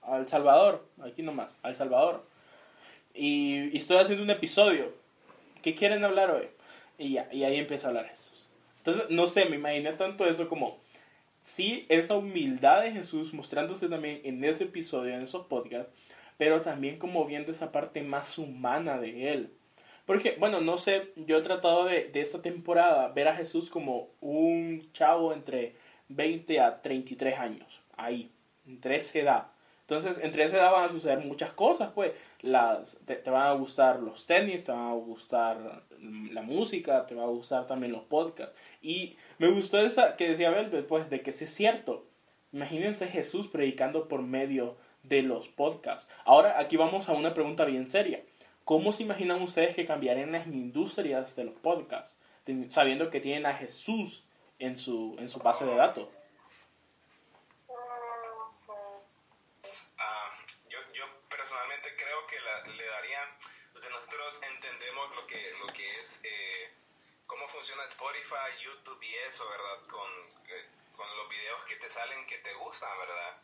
[0.02, 2.26] a El Salvador, aquí nomás, a El Salvador,
[3.14, 4.92] y, y estoy haciendo un episodio,
[5.62, 6.48] ¿qué quieren hablar hoy?
[6.98, 8.48] Y ya, y ahí empieza a hablar Jesús.
[8.78, 10.78] Entonces, no sé, me imaginé tanto eso como
[11.40, 15.92] sí, esa humildad de Jesús mostrándose también en ese episodio, en esos podcasts,
[16.38, 19.52] pero también como viendo esa parte más humana de él.
[20.06, 24.10] Porque, bueno, no sé, yo he tratado de, de esa temporada ver a Jesús como
[24.20, 25.76] un chavo entre
[26.08, 28.30] 20 a 33 años, ahí,
[28.66, 29.53] entre esa edad.
[29.86, 32.12] Entonces, entre esa edad van a suceder muchas cosas, pues.
[32.40, 37.24] Las, te, van a gustar los tenis, te van a gustar la música, te va
[37.24, 38.58] a gustar también los podcasts.
[38.82, 42.06] Y me gustó esa que decía Velvet, pues, de que sí es cierto.
[42.52, 46.08] Imagínense Jesús predicando por medio de los podcasts.
[46.24, 48.22] Ahora, aquí vamos a una pregunta bien seria.
[48.64, 52.16] ¿Cómo se imaginan ustedes que cambiarían las industrias de los podcasts?
[52.68, 54.24] Sabiendo que tienen a Jesús
[54.58, 56.08] en su, en su base de datos.
[59.98, 60.30] Ah,
[60.68, 63.28] yo, yo personalmente creo que la- le darían,
[63.74, 66.70] o sea, nosotros entendemos lo que, lo que es, eh,
[67.86, 69.86] Spotify, YouTube y eso, ¿verdad?
[69.88, 70.10] Con,
[70.96, 73.42] con los videos que te salen que te gustan, ¿verdad?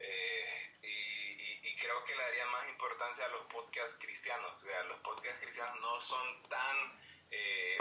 [0.00, 4.98] Eh, y, creo que le daría más importancia a los podcasts cristianos, o sea, los
[5.00, 7.76] podcasts cristianos no son tan eh,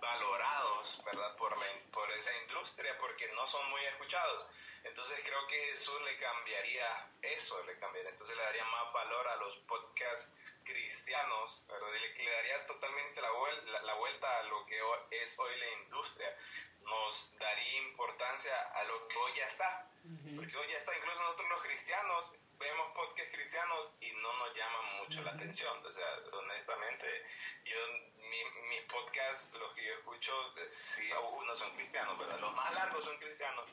[0.00, 1.36] valorados, ¿verdad?
[1.36, 1.54] Por,
[1.92, 4.46] por esa industria, porque no son muy escuchados.
[4.82, 8.10] Entonces creo que Jesús le cambiaría eso, le cambiaría.
[8.10, 10.26] Entonces le daría más valor a los podcasts
[10.64, 11.66] cristianos.
[11.68, 15.56] Y le, le daría totalmente la, vuel- la, la vuelta a lo que es hoy
[15.58, 16.36] la industria.
[16.82, 19.88] Nos daría importancia a lo que hoy ya está.
[20.36, 24.96] Porque hoy ya está, incluso nosotros los cristianos vemos podcasts cristianos y no nos llaman
[24.96, 25.84] mucho la atención.
[25.84, 27.26] O sea, honestamente,
[27.64, 27.76] yo,
[28.16, 32.38] mi- mis podcasts, los que yo escucho, eh, sí, algunos son cristianos, ¿verdad?
[32.40, 33.64] Los más largos son cristianos,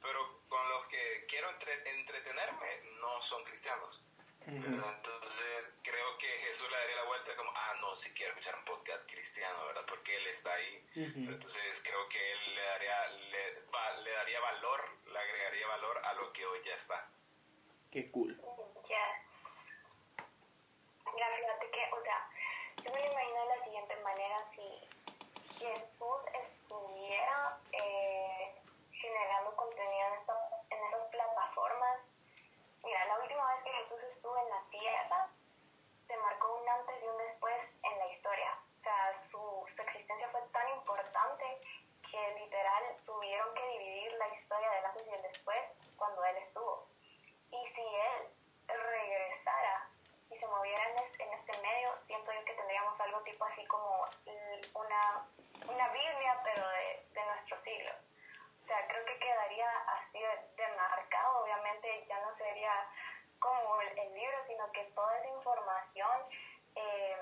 [0.00, 4.00] pero con los que quiero entre- entretenerme no son cristianos.
[4.46, 4.94] ¿Verdad?
[4.96, 8.64] Entonces creo que Jesús le daría la vuelta como, ah, no, si quiero escuchar un
[8.64, 9.84] podcast cristiano, ¿verdad?
[9.88, 10.84] Porque Él está ahí.
[10.94, 16.12] Entonces creo que Él le daría, le, va- le daría valor, le agregaría valor a
[16.14, 17.08] lo que hoy ya está.
[17.90, 18.40] Qué cool.
[21.14, 22.28] Mira, fíjate que, o sea,
[22.84, 24.88] yo me lo imagino de la siguiente manera, si
[25.58, 28.54] Jesús estuviera eh,
[28.92, 32.00] generando contenido en, esta- en estas plataformas,
[32.82, 35.28] mira, la última vez que Jesús estuvo en la tierra,
[36.06, 38.56] se marcó un antes y un después en la historia.
[38.78, 41.44] O sea, su, su existencia fue tan importante
[42.08, 45.58] que literal tuvieron que dividir la historia del antes y el después
[45.96, 46.86] cuando él estuvo.
[47.50, 48.28] Y si él
[48.68, 49.88] regresara
[50.30, 53.66] y se moviera en, es- en este medio, siento yo que tendríamos algo tipo así
[53.66, 54.06] como
[54.74, 55.26] una,
[55.66, 57.90] una Biblia, pero de, de nuestro siglo.
[58.62, 61.42] O sea, creo que quedaría así de, de marcado.
[61.42, 62.88] Obviamente ya no sería
[63.38, 64.10] como el, el
[64.94, 66.28] toda esa información
[66.74, 67.16] eh,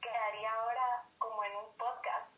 [0.00, 2.30] quedaría ahora como en un podcast.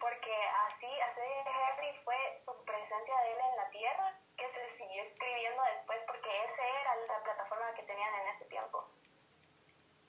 [0.00, 0.34] Porque
[0.68, 5.62] así, así Henry fue su presencia de él en la tierra, que se siguió escribiendo
[5.74, 8.84] después, porque esa era la plataforma que tenían en ese tiempo.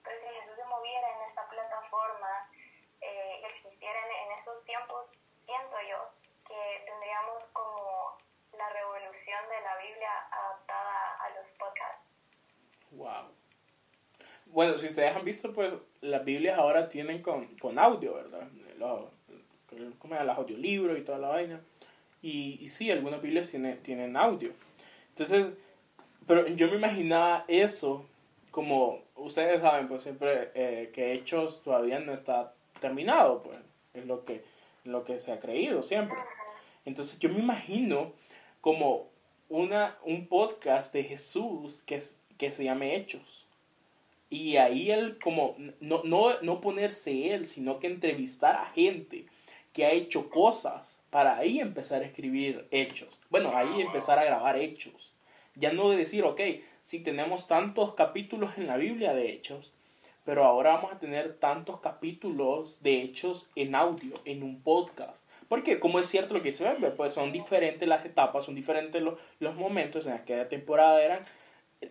[0.03, 2.49] Pero si Jesús se moviera en esta plataforma,
[3.01, 5.09] eh, existiera en, en estos tiempos,
[5.45, 6.11] siento yo
[6.47, 8.17] que tendríamos como
[8.53, 12.09] la revolución de la Biblia adaptada a los podcasts.
[12.91, 13.38] Wow.
[14.51, 18.47] Bueno, si ustedes han visto, pues las Biblias ahora tienen con, con audio, ¿verdad?
[18.77, 19.11] Lo-
[19.99, 21.61] como los audiolibros y toda la vaina.
[22.21, 24.51] Y, y sí, algunas Biblias tienen, tienen audio.
[25.09, 25.47] Entonces,
[26.27, 28.05] pero yo me imaginaba eso
[28.51, 33.59] como, ustedes saben, pues siempre eh, que Hechos todavía no está terminado, pues
[33.93, 34.43] es lo que,
[34.83, 36.17] lo que se ha creído siempre.
[36.85, 38.13] Entonces yo me imagino
[38.61, 39.07] como
[39.49, 42.01] una, un podcast de Jesús que,
[42.37, 43.38] que se llame Hechos.
[44.29, 49.25] Y ahí él como, no, no, no ponerse él, sino que entrevistar a gente
[49.73, 53.09] que ha hecho cosas para ahí empezar a escribir hechos.
[53.29, 55.11] Bueno, ahí empezar a grabar hechos.
[55.55, 56.41] Ya no de decir, ok,
[56.83, 59.71] si tenemos tantos capítulos en la Biblia de hechos,
[60.25, 65.17] pero ahora vamos a tener tantos capítulos de hechos en audio, en un podcast.
[65.47, 69.01] Porque como es cierto lo que se ve, pues son diferentes las etapas, son diferentes
[69.01, 70.05] los, los momentos.
[70.05, 71.21] En aquella temporada eran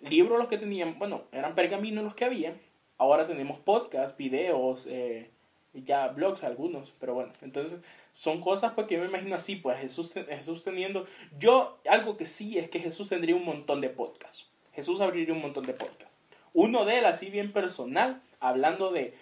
[0.02, 2.54] libros los que tenían, bueno, eran pergaminos los que había.
[2.98, 5.30] Ahora tenemos podcasts, videos, eh,
[5.74, 7.80] ya blogs algunos, pero bueno, entonces
[8.12, 11.06] son cosas pues que yo me imagino así, pues Jesús, Jesús teniendo,
[11.38, 15.42] yo algo que sí es que Jesús tendría un montón de podcasts, Jesús abriría un
[15.42, 16.14] montón de podcasts,
[16.54, 19.14] uno de él así bien personal, hablando de,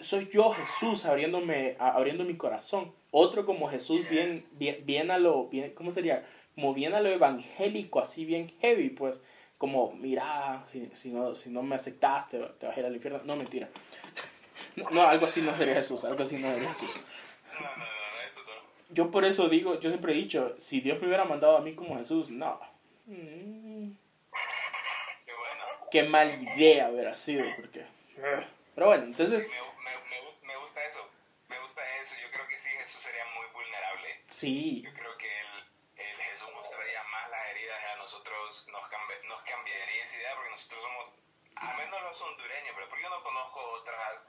[0.00, 5.48] soy yo Jesús abriéndome, abriendo mi corazón, otro como Jesús bien, bien, bien a lo,
[5.48, 6.24] bien, ¿cómo sería?
[6.58, 9.20] Como bien a lo evangélico, así bien heavy, pues,
[9.58, 13.20] como, mira, si, si, no, si no me aceptaste, te vas a ir al infierno,
[13.24, 13.68] no, mentira.
[14.74, 17.00] No, no, algo así no sería Jesús, algo así no sería Jesús.
[17.60, 18.94] no, no, no, no, esto no.
[18.94, 21.74] Yo por eso digo, yo siempre he dicho, si Dios me hubiera mandado a mí
[21.76, 22.60] como Jesús, no.
[23.06, 23.92] Mm,
[25.92, 27.86] Qué mala idea hubiera sido, porque...
[28.74, 29.46] Pero bueno, entonces,
[30.42, 31.08] me gusta eso,
[31.48, 32.16] me gusta eso.
[32.20, 34.08] Yo creo que sí, Jesús sería muy vulnerable.
[34.28, 35.46] sí, Yo creo que él,
[35.96, 37.78] él Jesús mostraría más las heridas
[38.68, 41.12] nos, cambi- nos cambiaría esa idea porque nosotros somos,
[41.56, 44.20] al menos los hondureños, pero porque yo no conozco otras,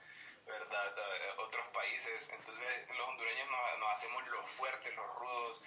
[0.45, 0.97] ¿verdad?
[0.97, 2.29] Eh, otros países.
[2.29, 5.61] Entonces los hondureños nos, nos hacemos los fuertes, los rudos.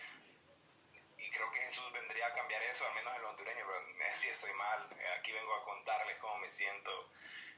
[1.19, 4.15] Y creo que Jesús vendría a cambiar eso, al menos en los hondureños, pero eh,
[4.15, 4.88] sí estoy mal.
[4.99, 7.11] Eh, Aquí vengo a contarles cómo me siento,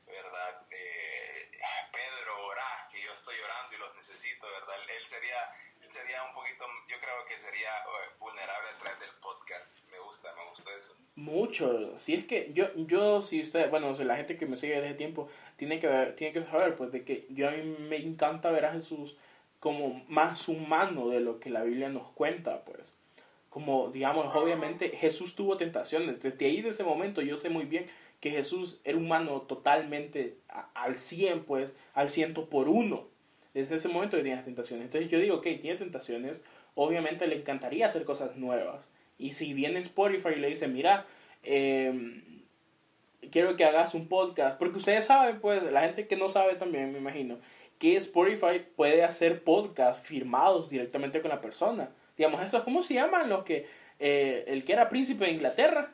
[0.06, 0.62] ¿verdad?
[0.70, 1.50] Eh,
[1.92, 4.76] Pedro, orá, que yo estoy orando y los necesito, ¿verdad?
[4.88, 7.84] Él sería, él sería un poquito, yo creo que sería
[8.18, 9.66] vulnerable a través del podcast.
[10.24, 10.94] Gusta, me gusta eso.
[11.16, 11.98] Mucho.
[11.98, 15.28] Si es que yo, yo si usted, bueno, la gente que me sigue desde tiempo,
[15.56, 18.72] tiene que, tiene que saber, pues, de que yo a mí me encanta ver a
[18.72, 19.16] Jesús
[19.60, 22.92] como más humano de lo que la Biblia nos cuenta, pues.
[23.50, 26.20] Como, digamos, obviamente Jesús tuvo tentaciones.
[26.20, 27.86] Desde ahí, de ese momento, yo sé muy bien
[28.20, 30.38] que Jesús era humano totalmente
[30.74, 33.06] al 100, pues, al ciento por uno.
[33.52, 34.86] Desde ese momento tenía tentaciones.
[34.86, 36.40] Entonces yo digo, ok, tiene tentaciones,
[36.74, 38.88] obviamente le encantaría hacer cosas nuevas.
[39.18, 41.06] Y si viene Spotify y le dice, mira,
[41.42, 42.20] eh,
[43.30, 46.92] quiero que hagas un podcast, porque ustedes saben, pues, la gente que no sabe también,
[46.92, 47.38] me imagino,
[47.78, 51.90] que Spotify puede hacer podcasts firmados directamente con la persona.
[52.16, 55.92] Digamos, esto ¿cómo se llaman los que, eh, el que era príncipe de Inglaterra?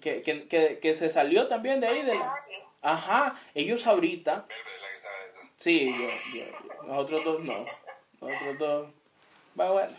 [0.00, 2.34] Que, que, que, que, se salió también de ahí de la...
[2.80, 4.46] Ajá, ellos ahorita...
[5.56, 7.66] Sí, yo, yo, nosotros dos no.
[8.20, 8.88] Nosotros dos...
[9.54, 9.92] bueno.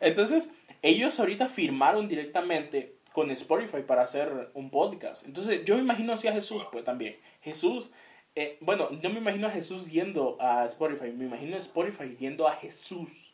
[0.00, 5.24] Entonces, ellos ahorita firmaron directamente con Spotify para hacer un podcast.
[5.24, 7.16] Entonces, yo me imagino así a Jesús, pues también.
[7.40, 7.90] Jesús,
[8.34, 12.46] eh, bueno, no me imagino a Jesús yendo a Spotify, me imagino a Spotify yendo
[12.46, 13.32] a Jesús.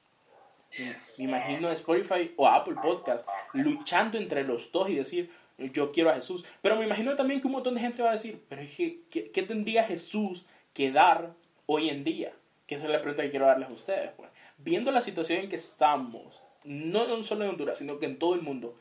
[0.79, 5.93] Me imagino a Spotify o a Apple Podcast luchando entre los dos y decir, yo
[5.93, 6.45] quiero a Jesús.
[6.63, 9.43] Pero me imagino también que un montón de gente va a decir, pero ¿qué, qué
[9.43, 11.35] tendría Jesús que dar
[11.67, 12.33] hoy en día?
[12.67, 14.13] Que esa es la pregunta que quiero darles a ustedes.
[14.17, 14.31] Pues.
[14.65, 18.43] Viendo la situación en que estamos, no solo en Honduras, sino que en todo el
[18.43, 18.79] mundo,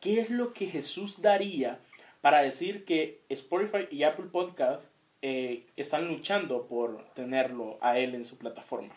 [0.00, 1.78] ¿qué es lo que Jesús daría
[2.20, 4.90] para decir que Spotify y Apple Podcast
[5.22, 8.94] eh, están luchando por tenerlo a él en su plataforma?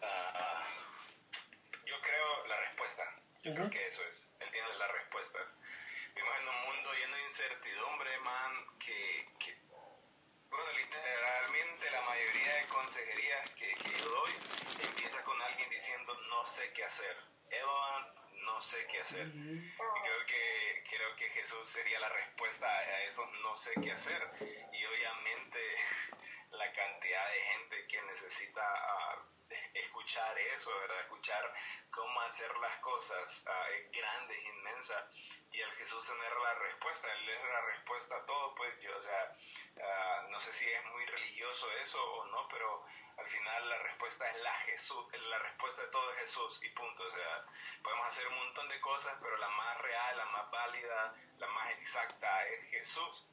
[0.00, 0.64] Uh,
[1.84, 3.02] yo creo la respuesta.
[3.42, 3.56] Yo uh -huh.
[3.56, 4.13] creo que eso es.
[16.34, 17.16] No sé qué hacer.
[17.50, 18.02] Evan,
[18.44, 19.26] no sé qué hacer.
[19.28, 24.22] Y creo que, creo que Jesús sería la respuesta a eso no sé qué hacer.
[24.72, 25.60] Y obviamente
[26.50, 31.00] la cantidad de gente que necesita uh, escuchar eso, ¿verdad?
[31.02, 31.54] Escuchar
[31.90, 35.08] cómo hacer las cosas uh, es grande, es inmensa.
[35.52, 39.00] Y al Jesús tener la respuesta, Él es la respuesta a todo, pues yo, o
[39.00, 39.36] sea,
[39.76, 42.84] uh, no sé si es muy religioso eso o no, pero
[43.16, 47.02] al final la respuesta es la Jesús, la respuesta de todo es Jesús y punto.
[47.02, 47.44] O sea,
[47.82, 51.70] podemos hacer un montón de cosas, pero la más real, la más válida, la más
[51.72, 53.26] exacta es Jesús.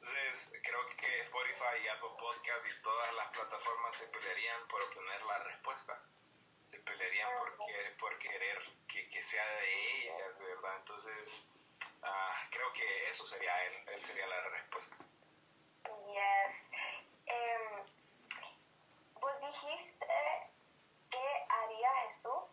[0.00, 5.22] Entonces, creo que Spotify y Apple Podcast y todas las plataformas se pelearían por obtener
[5.24, 6.02] la respuesta.
[6.70, 7.56] Se pelearían por,
[7.98, 10.76] por querer que, que sea de ellas, ¿verdad?
[10.78, 11.46] Entonces,
[12.02, 14.96] uh, creo que eso sería él, él sería la respuesta.
[15.84, 16.54] Yes.
[17.28, 17.79] Um,
[19.50, 20.06] dijiste
[21.10, 22.44] qué haría Jesús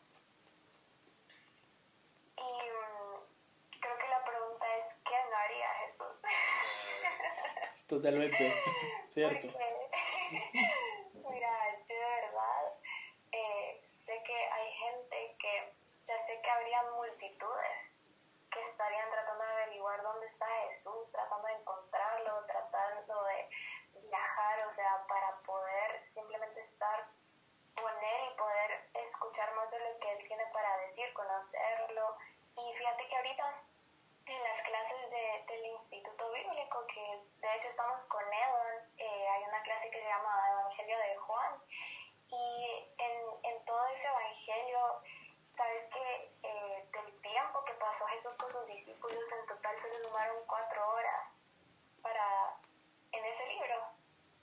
[2.38, 3.22] y um,
[3.80, 6.16] creo que la pregunta es qué no haría Jesús.
[7.88, 8.54] Totalmente,
[9.10, 9.48] cierto.
[9.48, 9.90] Porque,
[11.30, 12.74] mira, yo de verdad
[13.32, 17.78] eh, sé que hay gente que, ya sé que habría multitudes
[18.52, 20.97] que estarían tratando de averiguar dónde está Jesús,
[31.58, 32.18] conocerlo.
[32.58, 33.64] Y fíjate que ahorita
[34.26, 39.44] en las clases de, del Instituto Bíblico, que de hecho estamos con Edon, eh, hay
[39.44, 41.62] una clase que se llama Evangelio de Juan,
[42.30, 45.02] y en, en todo ese Evangelio,
[45.56, 50.46] sabes que eh, del tiempo que pasó Jesús con sus discípulos, en total se sumaron
[50.46, 51.26] cuatro horas
[52.02, 52.60] para
[53.14, 53.82] en ese libro.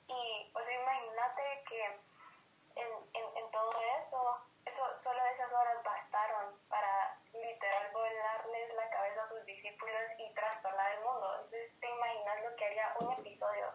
[0.07, 3.71] Y, o sea, imagínate que en, en, en todo
[4.03, 10.35] eso, eso, solo esas horas bastaron para literal volarles la cabeza a sus discípulos y
[10.35, 11.35] trastornar el mundo.
[11.37, 13.69] Entonces, te imaginas lo que haría un episodio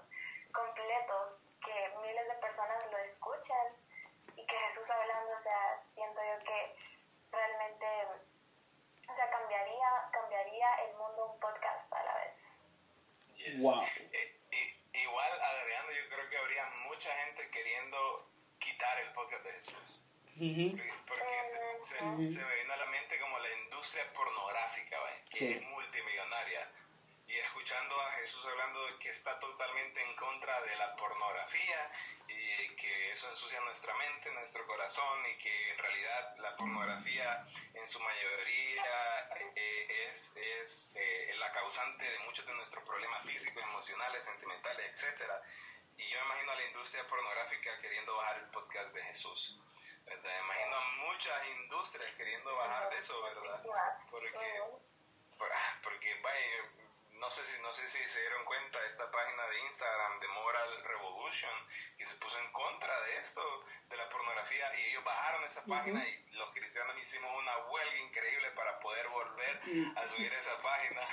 [0.52, 3.68] completo, que miles de personas lo escuchan
[4.36, 6.76] y que Jesús hablando, o sea, siento yo que
[7.32, 7.86] realmente,
[9.10, 12.34] o sea, cambiaría, cambiaría el mundo un podcast a la vez.
[13.36, 13.62] Yes.
[13.62, 13.84] Wow.
[13.84, 18.28] Eh, eh, igual, agregando, yo creo que habría mucha gente queriendo
[18.60, 20.02] quitar el podcast de Jesús.
[20.36, 21.06] Uh -huh.
[21.08, 22.34] Porque, se, se, uh -huh.
[22.34, 25.22] se, me vino a la mente como la industria pornográfica, ¿vale?
[25.30, 25.52] que sí.
[25.54, 26.72] es multimillonaria.
[27.70, 31.92] Escuchando a Jesús hablando de que está totalmente en contra de la pornografía
[32.28, 37.46] y que eso ensucia nuestra mente, nuestro corazón y que en realidad la pornografía
[37.76, 43.64] en su mayoría eh, es, es eh, la causante de muchos de nuestros problemas físicos,
[43.64, 45.40] emocionales, sentimentales, etcétera.
[45.96, 49.60] Y, yo imagino a la industria pornográfica queriendo bajar el podcast de Jesús.
[50.08, 53.62] Me imagino a muchas industrias queriendo bajar de eso, ¿verdad?
[54.10, 54.60] Porque,
[55.84, 56.79] porque vaya,
[57.20, 60.84] no sé si no sé si se dieron cuenta esta página de Instagram de Moral
[60.84, 61.52] Revolution
[61.98, 63.42] que se puso en contra de esto
[63.90, 68.52] de la pornografía y ellos bajaron esa página y los cristianos hicimos una huelga increíble
[68.52, 69.60] para poder volver
[69.96, 71.02] a subir esa página.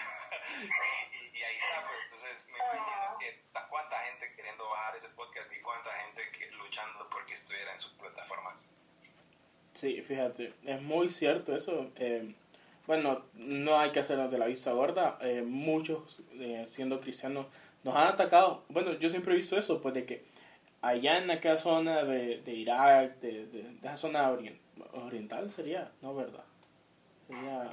[1.36, 5.60] Y, ahí está pues entonces me imagino que cuánta gente queriendo bajar ese podcast y
[5.60, 8.66] cuánta gente que, luchando porque estuviera en sus plataformas.
[9.74, 12.34] Sí fíjate es muy cierto eso eh,
[12.86, 15.18] bueno, no hay que hacernos de la vista gorda.
[15.20, 17.46] Eh, muchos, eh, siendo cristianos,
[17.82, 18.64] nos han atacado.
[18.68, 20.24] Bueno, yo siempre he visto eso, pues de que
[20.82, 24.36] allá en aquella zona de, de Irak, de, de, esa zona
[24.92, 26.14] oriental sería, ¿no?
[26.14, 26.44] ¿Verdad?
[27.26, 27.70] Sería...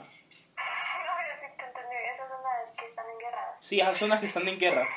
[3.63, 4.87] Sí, esas zonas que están en guerra.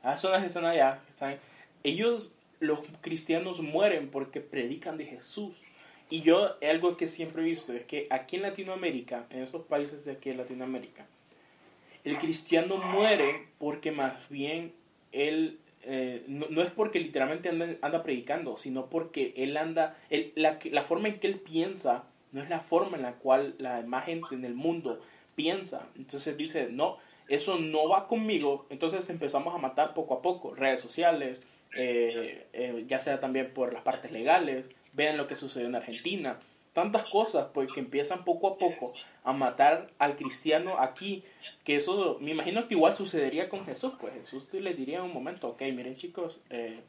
[0.00, 1.00] Esas zonas que están allá.
[1.10, 1.38] Están...
[1.82, 5.60] Ellos, los cristianos, mueren porque predican de Jesús.
[6.10, 10.04] Y yo, algo que siempre he visto es que aquí en Latinoamérica, en esos países
[10.04, 11.06] de aquí en Latinoamérica,
[12.04, 14.72] el cristiano muere porque más bien
[15.12, 19.96] él, eh, no, es porque literalmente anda, predicando, sino porque él anda,
[20.34, 23.80] la, la forma en que él piensa no es la forma en la cual la
[23.80, 25.00] demás gente en el mundo
[25.34, 25.88] piensa.
[25.96, 26.98] Entonces dice, no,
[27.28, 28.66] eso no va conmigo.
[28.70, 31.40] Entonces empezamos a matar poco a poco, redes sociales,
[31.76, 36.38] eh, eh, ya sea también por las partes legales, Vean lo que sucedió en Argentina.
[36.72, 38.92] Tantas cosas, pues, que empiezan poco a poco
[39.24, 41.24] a matar al cristiano aquí.
[41.64, 43.92] Que eso, me imagino que igual sucedería con Jesús.
[44.00, 46.80] Pues Jesús le diría en un momento, ok, miren chicos, eh,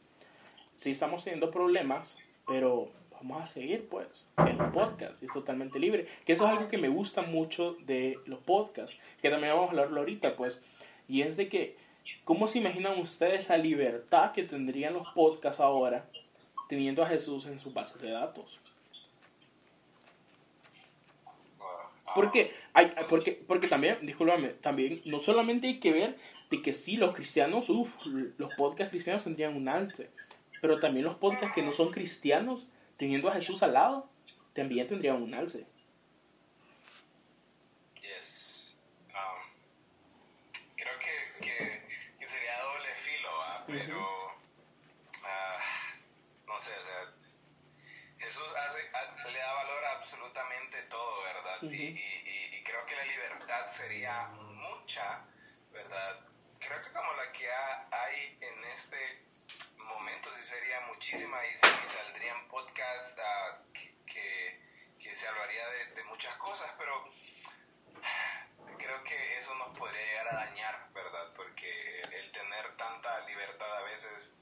[0.76, 4.08] sí estamos teniendo problemas, pero vamos a seguir, pues.
[4.38, 6.08] El podcast es totalmente libre.
[6.26, 8.98] Que eso es algo que me gusta mucho de los podcasts.
[9.22, 10.64] Que también vamos a hablarlo ahorita, pues.
[11.08, 11.76] Y es de que,
[12.24, 16.06] ¿cómo se imaginan ustedes la libertad que tendrían los podcasts ahora
[16.72, 18.58] teniendo a Jesús en su base de datos.
[22.16, 26.16] Porque, hay, porque, porque también, discúlpame, también no solamente hay que ver
[26.50, 30.12] de que sí, los cristianos, uff, los podcasts cristianos tendrían un alce,
[30.62, 34.10] pero también los podcasts que no son cristianos, teniendo a Jesús al lado,
[34.54, 35.66] también tendrían un alce.
[38.02, 38.78] Yes.
[39.10, 41.46] Um, creo que,
[42.18, 43.66] que, sería doble filo, ¿ah?
[43.68, 44.22] pero...
[49.32, 50.00] le da valor a
[50.32, 51.58] absolutamente todo, ¿verdad?
[51.64, 55.26] y, creo que la libertad sería mucha,
[55.72, 56.20] ¿verdad?
[56.60, 59.24] Creo que como la que hay en este
[59.78, 64.62] momento, sí sería muchísima y, saldrían podcasts ah, que,
[65.00, 67.10] que, se hablaría de, muchas cosas, pero
[68.78, 71.34] creo que eso nos podría llegar a dañar, ¿verdad?
[71.36, 74.34] Porque el tener tanta libertad a veces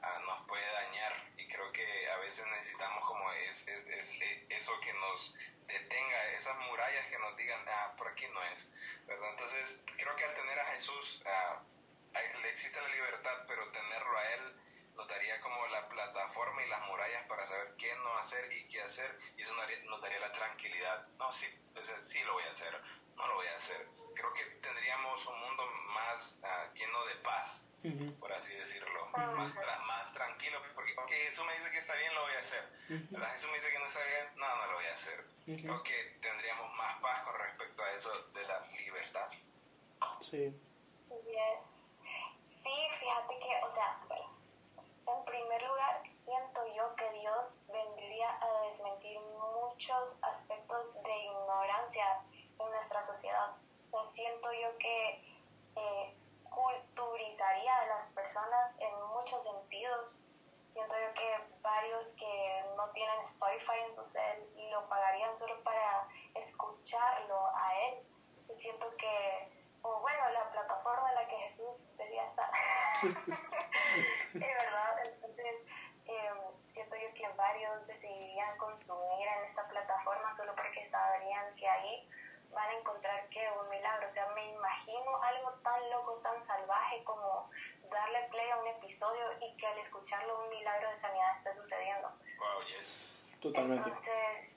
[0.00, 4.18] ah, nos puede dañar creo que a veces necesitamos como es, es,
[4.64, 5.34] eso que nos
[5.66, 8.66] detenga, esas murallas que nos digan, ah, por aquí no es,
[9.06, 9.30] ¿verdad?
[9.32, 11.60] Entonces, creo que al tener a Jesús, ah,
[12.14, 14.56] le existe la libertad, pero tenerlo a Él
[14.96, 18.80] nos daría como la plataforma y las murallas para saber qué no hacer y qué
[18.80, 21.08] hacer, y eso nos daría, la tranquilidad.
[21.18, 21.46] No, sí,
[22.06, 22.80] sí lo voy a hacer,
[23.16, 23.86] no lo voy a hacer.
[24.14, 27.60] Creo que tendríamos un mundo más uh, lleno de paz
[28.18, 29.54] por así decirlo, más,
[29.86, 32.64] más tranquilo, porque Jesús me dice que está bien, lo voy a hacer.
[32.88, 33.83] Jesús me dice que no,
[35.46, 39.28] Creo que tendríamos más paz con respecto a eso de la libertad.
[40.20, 40.58] Sí.
[42.62, 44.00] Sí, fíjate que, o sea,
[45.06, 52.22] en primer lugar, siento yo que Dios vendría a desmentir muchos aspectos de ignorancia
[52.58, 53.54] en nuestra sociedad.
[53.90, 55.22] O siento yo que
[55.76, 56.14] eh,
[56.48, 60.20] culturizaría a las personas en muchos sentidos.
[60.72, 66.08] Siento yo que varios que no tienen Spotify en su cel lo pagarían solo para
[66.34, 67.94] escucharlo a él.
[68.48, 69.48] Y siento que,
[69.82, 72.50] o bueno, la plataforma en la que Jesús debería estar.
[73.04, 75.54] Es verdad, entonces
[76.06, 76.38] em,
[76.72, 82.08] siento yo que varios decidirían consumir en esta plataforma solo porque sabrían que ahí
[82.52, 84.08] van a encontrar que un milagro.
[84.08, 87.50] O sea, me imagino algo tan loco, tan salvaje como
[87.90, 92.08] darle play a un episodio y que al escucharlo un milagro de sanidad esté sucediendo.
[92.38, 93.10] Wow, yes.
[93.40, 93.88] Totalmente.
[93.88, 94.53] Entonces,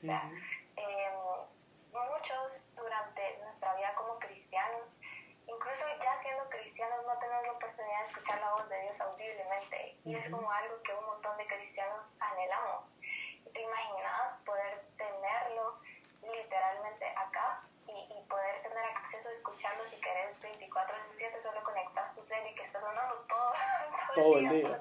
[0.00, 0.30] Sea,
[0.76, 1.40] eh, em,
[1.92, 4.96] muchos durante nuestra vida como cristianos,
[5.46, 9.96] incluso ya siendo cristianos, no tenemos la oportunidad de escuchar la voz de Dios audiblemente.
[10.04, 12.84] Y es como algo que un montón de cristianos anhelamos.
[13.52, 15.80] ¿Te imaginas poder tenerlo
[16.22, 22.14] literalmente acá y, y poder tener acceso a escucharlo si querés 24 7 solo conectas
[22.14, 23.52] tu ser y que estás donando todo,
[24.14, 24.80] todo, todo el día.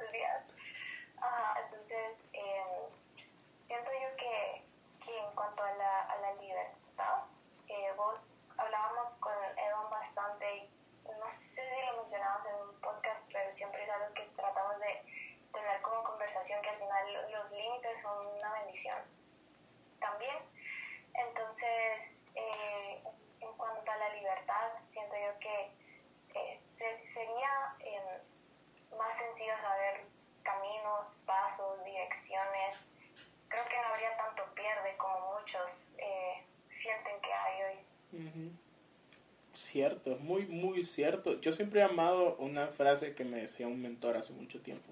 [40.29, 41.41] Muy, muy cierto.
[41.41, 44.91] Yo siempre he amado una frase que me decía un mentor hace mucho tiempo.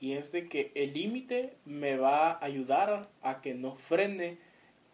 [0.00, 4.38] Y es de que el límite me va a ayudar a que no frene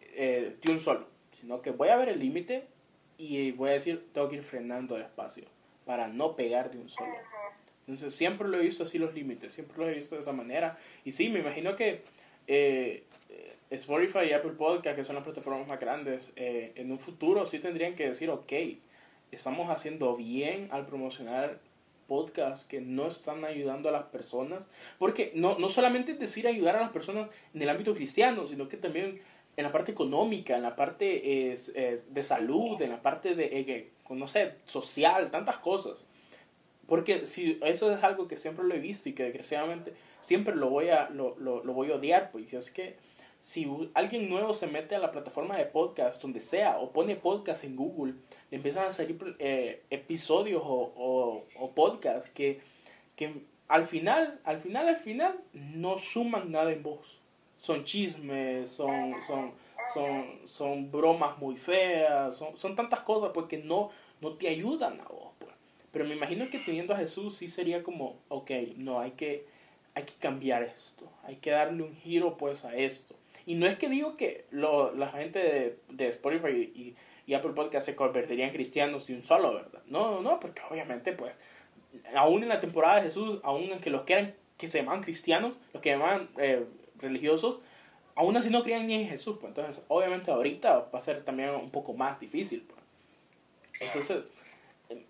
[0.01, 2.65] eh, de un solo, sino que voy a ver el límite
[3.17, 5.45] y voy a decir, tengo que ir frenando despacio
[5.85, 7.15] para no pegar de un solo.
[7.81, 10.77] Entonces siempre lo he visto así los límites, siempre lo he visto de esa manera.
[11.05, 12.01] Y sí, me imagino que
[12.47, 13.05] eh,
[13.69, 17.59] Spotify y Apple Podcast, que son las plataformas más grandes, eh, en un futuro sí
[17.59, 18.51] tendrían que decir, ok,
[19.31, 21.59] estamos haciendo bien al promocionar
[22.07, 24.61] podcasts que no están ayudando a las personas.
[24.97, 28.67] Porque no, no solamente es decir ayudar a las personas en el ámbito cristiano, sino
[28.67, 29.21] que también
[29.57, 33.89] en la parte económica, en la parte es, de salud, en la parte de, eh,
[34.09, 36.05] no sé, social, tantas cosas.
[36.87, 40.69] Porque si eso es algo que siempre lo he visto y que desgraciadamente siempre lo
[40.69, 42.95] voy a, lo, lo, lo voy a odiar, pues es que
[43.41, 47.63] si alguien nuevo se mete a la plataforma de podcast, donde sea, o pone podcast
[47.63, 48.13] en Google,
[48.51, 52.59] le empiezan a salir eh, episodios o, o, podcasts que,
[53.15, 57.19] que al final, al final, al final, no suman nada en voz
[57.59, 59.51] son chismes, son, son,
[59.93, 63.89] son, son bromas muy feas, son, son tantas cosas pues que no,
[64.21, 65.33] no te ayudan a vos.
[65.39, 65.51] Pues.
[65.91, 69.45] Pero me imagino que teniendo a Jesús sí sería como, ok, no, hay que,
[69.95, 73.15] hay que cambiar esto, hay que darle un giro pues a esto.
[73.47, 76.95] Y no es que digo que lo, la gente de, de Spotify y,
[77.25, 79.81] y, Apple Podcast se convertirían en cristianos de un solo, ¿verdad?
[79.87, 81.33] No, no, porque obviamente pues,
[82.13, 85.01] aún en la temporada de Jesús, aún en que los que eran que se llaman
[85.01, 86.65] cristianos, los que llaman eh,
[86.99, 87.61] religiosos,
[88.15, 89.37] aún así no creían ni en Jesús.
[89.39, 89.51] Pues.
[89.51, 92.67] Entonces, obviamente ahorita va a ser también un poco más difícil.
[92.67, 92.81] Pues.
[93.79, 94.23] Entonces,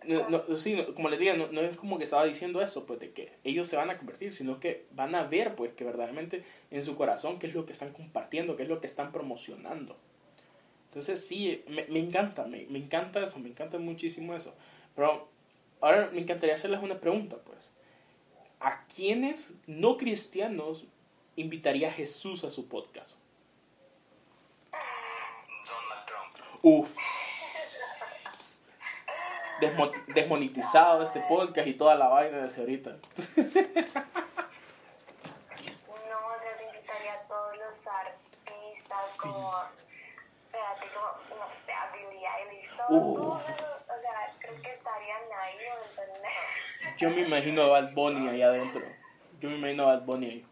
[0.06, 3.34] no, sí, como les digo, no, es como que estaba diciendo eso, pues de que
[3.44, 6.96] ellos se van a convertir, sino que van a ver, pues, que verdaderamente en su
[6.96, 9.96] corazón qué es lo que están compartiendo, qué es lo que están promocionando.
[10.90, 14.56] Entonces, sí, me, me encanta, me, me encanta eso, me encanta muchísimo eso.
[14.96, 15.28] Pero
[15.82, 17.72] ahora me encantaría hacerles una pregunta, pues.
[18.60, 20.86] ¿A quiénes no cristianos
[21.36, 23.16] invitaría a Jesús a su podcast?
[24.72, 26.60] Donald Trump.
[26.64, 26.96] Uf.
[30.08, 32.92] Desmonetizado este podcast y toda la vaina desde ahorita.
[32.92, 32.98] no,
[36.44, 39.54] yo invitaría a todos los artistas como,
[40.46, 45.58] espérate, como, no sé, a Billie Eilish, todos, o sea, creo que estarían ahí,
[46.98, 48.82] Yo me imagino a Bad Bunny ahí adentro.
[49.40, 50.46] Yo me imagino a Bad Bunny ahí.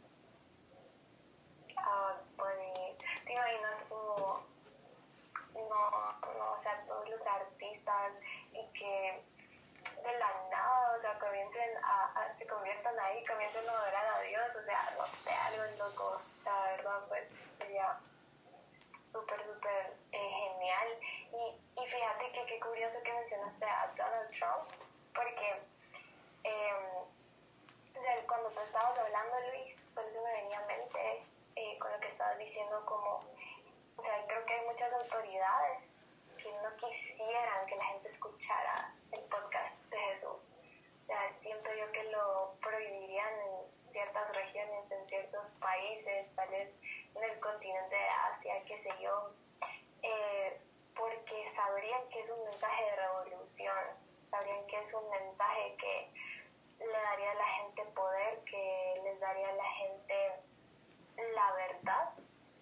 [10.05, 14.55] de la nada, o sea, comiencen a, se conviertan ahí, comiencen a adorar a Dios,
[14.55, 17.27] o sea, no sé, algo loco, la verdad, pues
[17.57, 17.99] sería
[19.11, 20.87] súper, súper eh, genial.
[21.33, 24.69] Y, y fíjate que qué curioso que mencionaste a Donald Trump,
[25.13, 25.61] porque
[26.45, 27.03] eh,
[28.27, 31.23] cuando tú estabas hablando, Luis, por eso me venía a mente
[31.57, 33.25] eh, con lo que estabas diciendo, como,
[33.97, 35.83] o sea, creo que hay muchas autoridades
[36.37, 39.54] que no quisieran que la gente escuchara el podcast
[41.05, 46.69] sea, siento yo que lo prohibirían en ciertas regiones, en ciertos países, tal vez
[47.15, 49.31] en el continente de Asia, qué sé yo,
[50.03, 50.59] eh,
[50.95, 53.83] porque sabrían que es un mensaje de revolución,
[54.29, 56.09] sabrían que es un mensaje que
[56.79, 60.31] le daría a la gente poder, que les daría a la gente
[61.33, 62.09] la verdad.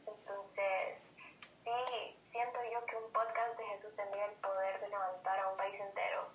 [0.06, 1.00] Entonces,
[1.64, 5.58] sí, siento yo que un podcast de Jesús tendría el poder de levantar a un
[5.58, 6.30] país entero.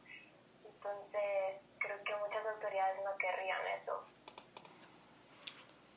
[0.65, 3.93] Entonces, creo que muchas autoridades no querrían eso.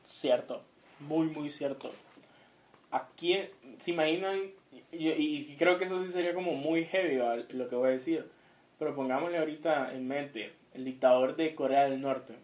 [0.06, 0.64] Cierto,
[1.00, 1.92] muy, muy cierto.
[2.92, 3.38] Aquí,
[3.80, 4.52] se imaginan,
[4.92, 7.18] y, creo que eso sí sería como muy heavy
[7.50, 8.30] lo que voy a decir,
[8.78, 12.36] pero pongámosle ahorita en mente, el dictador de Corea del Norte.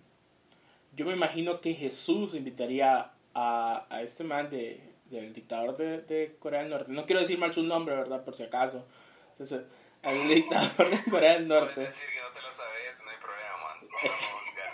[0.96, 6.36] Yo me imagino que Jesús invitaría a, a este man de, del dictador de, de,
[6.40, 6.92] Corea del Norte.
[6.92, 8.24] No quiero decir mal su nombre, ¿verdad?
[8.24, 8.86] Por si acaso.
[9.32, 9.62] Entonces,
[10.04, 11.82] Al dictador de Corea del Puedes Norte.
[11.82, 13.78] decir que no te lo sabes, no hay problema, man.
[13.82, 14.74] No te vamos a juzgar.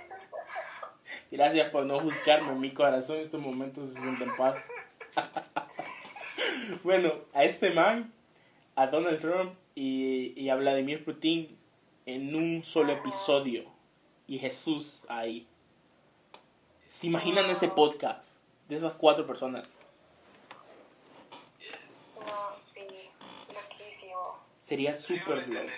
[1.34, 2.54] Gracias por no juzgarme.
[2.54, 4.70] Mi corazón en estos momentos se siente en paz.
[6.84, 8.14] bueno, a este man,
[8.76, 11.58] a Donald Trump y, y a Vladimir Putin
[12.06, 13.66] en un solo episodio.
[14.28, 15.48] Y Jesús ahí.
[16.86, 18.26] ¿Se imaginan ese podcast
[18.70, 19.68] de esas cuatro personas?
[22.16, 23.10] No, sí,
[23.54, 24.40] loquísimo.
[24.62, 25.72] Sería Sí, súper lo loco.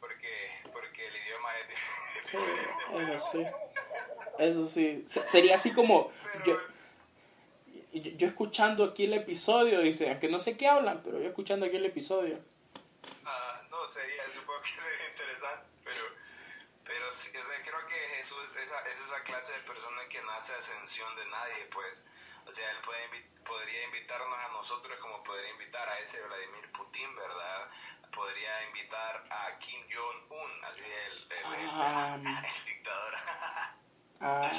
[0.00, 2.36] porque, porque el idioma es Sí,
[2.90, 3.20] diferente.
[3.20, 3.69] sí.
[4.40, 5.04] Eso sí.
[5.06, 6.10] Se- Sería así como.
[6.44, 6.56] Yo,
[7.92, 11.76] yo, escuchando aquí el episodio, dice, aunque no sé qué hablan, pero yo escuchando aquí
[11.76, 12.38] el episodio.
[13.24, 16.04] Ah, no, sería, supongo que sería interesante, pero,
[16.84, 20.22] pero sí, o sea, creo que Jesús es esa, es esa clase de persona que
[20.22, 21.98] no hace ascensión de nadie, pues.
[22.46, 23.00] O sea, él puede
[23.44, 27.68] podría invitarnos a nosotros como podría invitar a ese Vladimir Putin, ¿verdad?
[28.14, 32.16] Podría invitar a Kim Jong-un, así el, el, el- Ah.
[32.46, 33.14] el dictador.
[34.20, 34.50] Ah.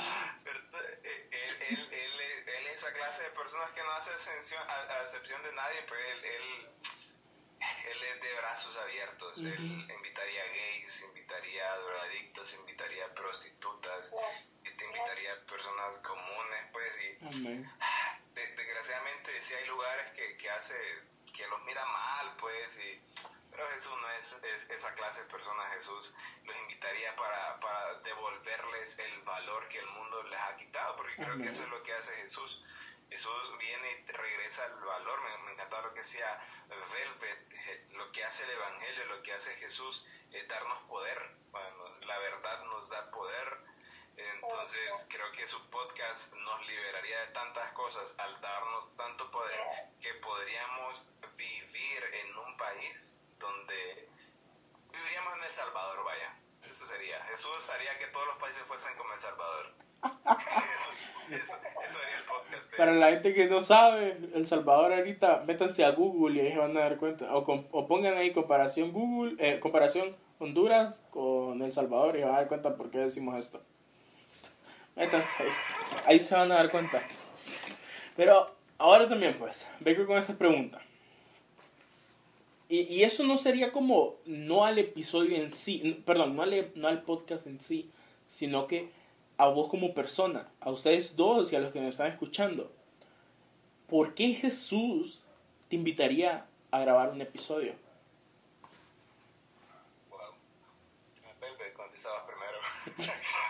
[1.03, 4.62] Eh, Él, él, él, es- él es esa clase de personas que no hace ascensión,
[4.70, 6.68] a, a excepción de nadie, pues él, él,
[7.91, 9.38] él es de brazos abiertos.
[9.38, 14.12] Él invitaría a gays, invitaría a drogadictos, invitaría a prostitutas,
[14.64, 17.26] y te invitaría a personas comunes, pues, y
[18.34, 20.76] de- desgraciadamente sí hay lugares que, que hace,
[21.36, 23.01] que los mira mal, pues, y,
[23.62, 28.97] pero Jesús no es, es esa clase de personas, Jesús los invitaría para, para devolverles
[28.97, 31.43] el valor que el mundo les ha quitado, porque creo Amén.
[31.43, 32.64] que eso es lo que hace Jesús.
[33.09, 36.39] Jesús viene y regresa el valor, me, me encantaba lo que decía
[36.70, 41.20] Velvet, eh, lo que hace el Evangelio, lo que hace Jesús es darnos poder,
[41.51, 43.57] bueno, la verdad nos da poder,
[44.18, 49.59] entonces creo que su podcast nos liberaría de tantas cosas al darnos tanto poder
[50.01, 51.05] que podríamos
[51.38, 54.07] vivir en un país donde
[54.91, 56.34] viviríamos en El Salvador, vaya.
[56.70, 57.22] Eso sería.
[57.26, 59.74] Jesús haría que todos los países fuesen como El Salvador.
[61.32, 61.56] eso, eso,
[61.88, 62.76] eso haría el podcast.
[62.78, 66.58] Para la gente que no sabe, El Salvador ahorita, métanse a Google y ahí se
[66.60, 67.36] van a dar cuenta.
[67.36, 72.32] O, com- o pongan ahí comparación Google, eh, comparación Honduras con El Salvador y van
[72.34, 73.62] a dar cuenta por qué decimos esto.
[74.95, 75.49] Métanse ahí.
[76.06, 77.02] Ahí se van a dar cuenta.
[78.16, 80.82] Pero ahora también, pues, vengo con esta pregunta.
[82.72, 86.88] Y, y eso no sería como, no al episodio en sí, perdón, no al, no
[86.88, 87.91] al podcast en sí,
[88.30, 88.89] sino que
[89.36, 92.72] a vos como persona, a ustedes dos y a los que nos están escuchando.
[93.89, 95.26] ¿Por qué Jesús
[95.67, 97.74] te invitaría a grabar un episodio?
[100.09, 100.19] Wow.
[101.41, 102.57] Velvet, contestabas primero.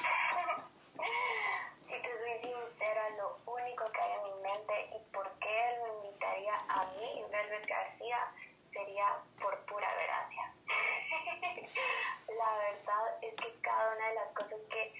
[3.18, 7.22] Lo único que hay en mi mente y por qué él me invitaría a mí,
[7.30, 8.18] Velvet García,
[9.42, 10.54] por pura gracia.
[12.38, 14.94] La verdad es que cada una de las cosas que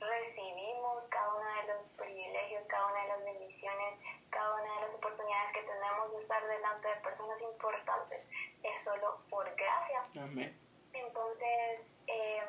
[0.00, 3.98] recibimos, cada uno de los privilegios, cada una de las bendiciones,
[4.30, 8.24] cada una de las oportunidades que tenemos de estar delante de personas importantes,
[8.62, 10.04] es solo por gracia.
[10.16, 10.58] Amén.
[10.92, 12.48] Entonces, em,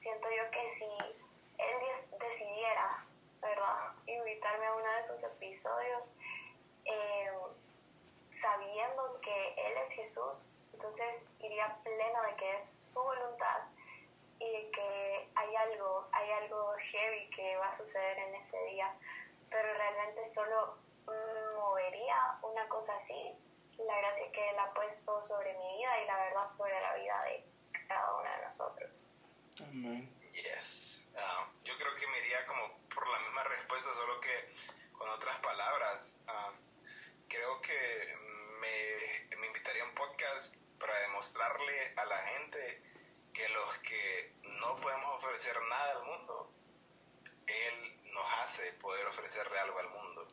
[0.00, 0.84] siento yo que si
[1.58, 3.04] él decidiera,
[3.40, 6.02] ¿verdad?, invitarme a uno de sus episodios,
[6.84, 7.34] em,
[8.40, 13.62] sabiendo que Él es Jesús, entonces iría plena de que es su voluntad
[14.40, 18.94] y de que hay algo, hay algo heavy que va a suceder en ese día,
[19.50, 23.34] pero realmente solo mm, movería una cosa así,
[23.78, 27.22] la gracia que Él ha puesto sobre mi vida y la verdad sobre la vida
[27.24, 27.44] de
[27.86, 29.06] cada uno de nosotros.
[29.60, 30.10] Amén.
[30.32, 31.04] Yes.
[31.16, 34.54] Ah, yo creo que me iría como por la misma respuesta, solo que
[34.96, 36.14] con otras palabras.
[36.26, 36.52] Ah,
[37.28, 38.16] creo que
[38.60, 42.82] me, me invitaría a un podcast para demostrarle a la gente
[43.34, 46.21] que los que no podemos ofrecer nada al mundo,
[48.82, 50.26] poder ofrecerle algo al mundo.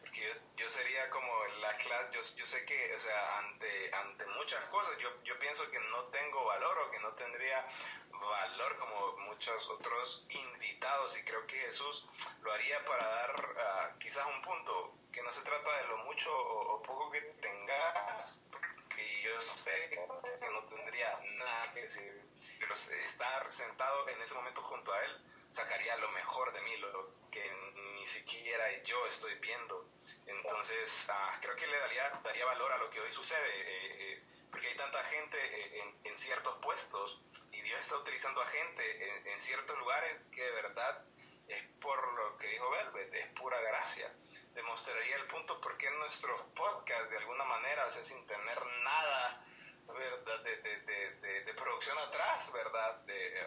[0.00, 4.26] Porque yo, yo sería como la clase, yo, yo sé que, o sea, ante, ante
[4.26, 7.66] muchas cosas, yo, yo pienso que no tengo valor o que no tendría
[8.10, 12.06] valor como muchos otros invitados y creo que Jesús
[12.42, 16.30] lo haría para dar ah, quizás un punto que no se trata de lo mucho
[16.30, 22.22] o, o poco que tengas, porque yo sé que no tendría nada que decir,
[22.58, 27.14] pero estar sentado en ese momento junto a Él sacaría lo mejor de mí, lo
[27.30, 27.50] que
[27.98, 29.86] ni siquiera yo estoy viendo.
[30.26, 34.68] Entonces, ah, creo que le daría, valor a lo que hoy sucede, eh, eh, porque
[34.68, 39.40] hay tanta gente eh, en, ciertos puestos y Dios está utilizando a gente en, en
[39.40, 41.04] ciertos lugares que de verdad
[41.48, 44.12] es por lo que dijo Velvet, es pura gracia.
[44.54, 49.44] Demostraría el punto por qué nuestros podcasts, de alguna manera, o sea, sin tener nada
[49.92, 50.40] ¿verdad?
[50.40, 51.09] De, de, de,
[51.70, 53.00] producción atrás, ¿verdad?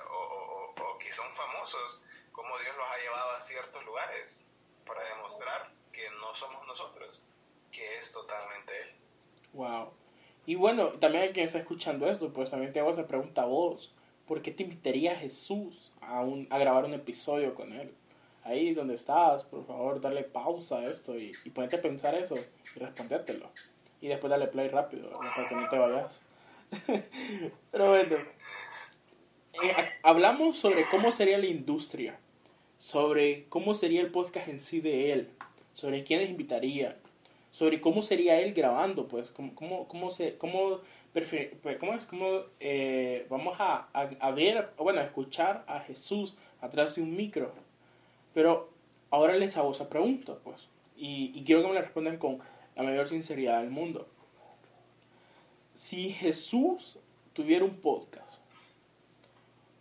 [0.09, 1.99] O, o, que son famosos,
[2.31, 4.39] como Dios los ha llevado a ciertos lugares
[4.85, 7.21] para demostrar que no somos nosotros,
[7.71, 8.89] que es totalmente Él.
[9.53, 9.93] Wow.
[10.45, 13.45] Y bueno, también hay quien está escuchando esto, pues también te hago esa pregunta a
[13.45, 13.93] vos.
[14.25, 17.93] ¿Por qué te invitaría a Jesús a, un, a grabar un episodio con Él?
[18.43, 22.35] Ahí donde estás, por favor, darle pausa a esto y, y ponerte a pensar eso
[22.35, 23.49] y respondértelo.
[24.01, 26.21] Y después darle play rápido, para que no te vayas.
[27.71, 28.17] Pero bueno,
[29.61, 32.17] eh, hablamos sobre cómo sería la industria,
[32.77, 35.29] sobre cómo sería el podcast en sí de él,
[35.73, 36.97] sobre quiénes invitaría,
[37.51, 40.79] sobre cómo sería él grabando, pues, cómo, cómo, cómo, se, cómo,
[41.13, 47.03] pues, cómo cómo eh, vamos a, a, ver, bueno, a escuchar a Jesús atrás de
[47.03, 47.53] un micro.
[48.33, 48.69] Pero
[49.11, 50.67] ahora les hago esa pregunta, pues,
[50.97, 52.39] y, y quiero que me la respondan con
[52.75, 54.07] la mayor sinceridad del mundo.
[55.83, 56.97] Si Jesús
[57.33, 58.39] tuviera un podcast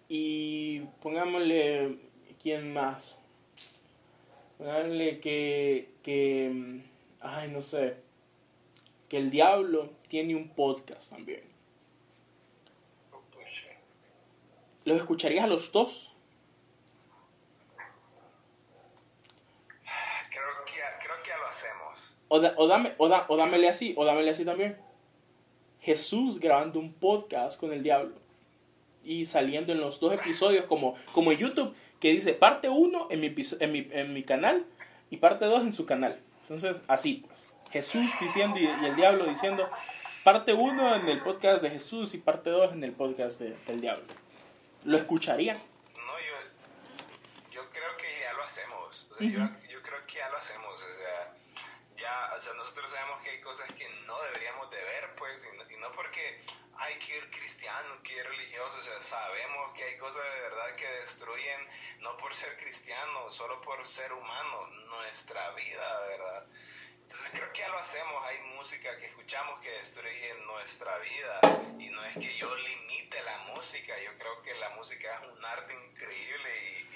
[0.09, 1.97] y pongámosle,
[2.43, 3.17] ¿quién más?
[4.59, 6.83] Pongámosle que, que
[7.21, 7.99] ay, no sé,
[9.09, 11.45] que el diablo tiene un podcast también.
[14.85, 16.13] ¿Los escucharías a los dos?
[20.31, 22.17] Creo que, creo que ya lo hacemos.
[22.27, 24.92] O, o, dame, o, da, o dámele así, o dámele así también.
[25.83, 28.15] Jesús grabando un podcast con el diablo
[29.05, 33.21] y saliendo en los dos episodios como, como en YouTube, que dice parte 1 en
[33.21, 34.65] mi, en, mi, en mi canal
[35.11, 36.19] y parte 2 en su canal.
[36.43, 37.43] Entonces, así, pues.
[37.73, 39.69] Jesús diciendo y, el diablo diciendo,
[40.25, 44.05] parte 1 en el podcast de Jesús y parte 2 en el podcast del diablo.
[44.85, 45.55] ¿Lo escucharía?
[45.55, 46.37] No, yo,
[47.51, 49.07] yo creo que ya lo hacemos.
[49.19, 50.75] yo, yo, creo que ya lo hacemos.
[50.75, 51.35] O sea,
[51.97, 55.81] ya, o sea, nosotros sabemos que hay cosas que no deberíamos de ver, pues, y
[55.81, 56.41] no, porque
[56.83, 60.75] hay que ir cristiano, que ir religioso, o sea, sabemos que hay cosas de verdad
[60.77, 61.61] que destruyen,
[62.01, 66.47] no por ser cristiano, solo por ser humano, nuestra vida, ¿verdad?
[67.03, 71.41] Entonces creo que ya lo hacemos, hay música que escuchamos que destruye nuestra vida
[71.79, 75.45] y no es que yo limite la música, yo creo que la música es un
[75.45, 76.93] arte increíble y,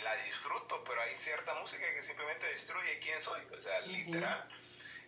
[0.00, 4.48] la disfruto, pero hay cierta música que simplemente destruye quién soy, o sea, literal.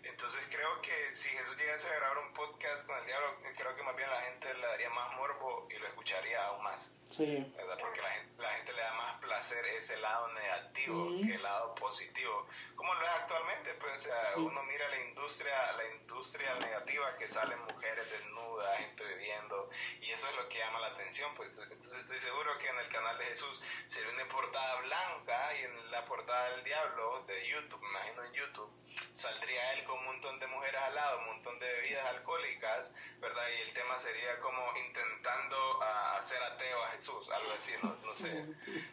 [0.02, 3.82] Entonces creo que si Jesús llegase a grabar un podcast con el diablo, creo que
[3.82, 6.90] más bien la gente le daría más morbo y lo escucharía aún más.
[7.10, 7.52] Sí.
[7.56, 7.76] ¿verdad?
[7.80, 11.74] Porque la gente, la gente le da más placer ese lado negativo que el lado
[11.74, 12.46] positivo.
[12.76, 17.28] Como lo es actualmente, pues, o sea, uno mira la industria, la industria negativa que
[17.28, 19.70] salen mujeres desnudas, gente bebiendo,
[20.00, 21.50] y eso es lo que llama la atención, pues.
[21.58, 25.90] Entonces estoy seguro que en el canal de Jesús sería una portada blanca y en
[25.90, 28.70] la portada del diablo de YouTube, me imagino en YouTube,
[29.20, 33.42] saldría él con un montón de mujeres al lado, un montón de bebidas alcohólicas, ¿verdad?
[33.50, 38.14] Y el tema sería como intentando uh, hacer ateo a Jesús, algo así, no, no
[38.14, 38.30] sé.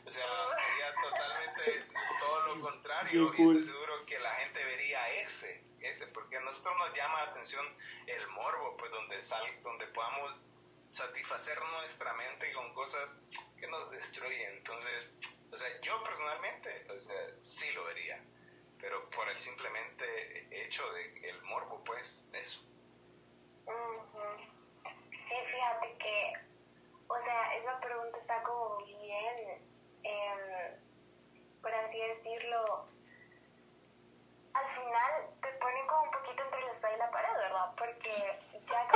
[0.06, 0.26] O sea,
[0.60, 1.86] sería totalmente
[2.20, 6.76] todo lo contrario y estoy seguro que la gente vería ese, ese, porque a nosotros
[6.78, 7.66] nos llama la atención
[8.06, 10.36] el morbo, pues donde sal, donde podamos
[10.92, 13.10] satisfacer nuestra mente con cosas
[13.58, 14.58] que nos destruyen.
[14.58, 15.16] Entonces,
[15.54, 18.22] o sea, yo personalmente, o sea, sí lo vería
[18.80, 22.60] pero por el simplemente hecho de el morbo, pues, eso.
[25.28, 26.34] Sí, fíjate que,
[27.08, 29.62] o sea, esa pregunta está como bien,
[30.04, 30.78] eh,
[31.62, 32.88] por así decirlo,
[34.54, 37.76] al final te pone como un poquito entre la espalda y la pared, ¿verdad?
[37.78, 38.88] Porque ya...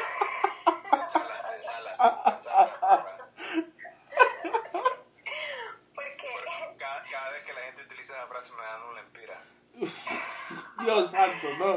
[5.96, 6.30] Porque...
[6.80, 9.44] Cada, cada, vez que la gente utiliza esa frase me dan una empira.
[10.84, 11.74] Dios santo, no.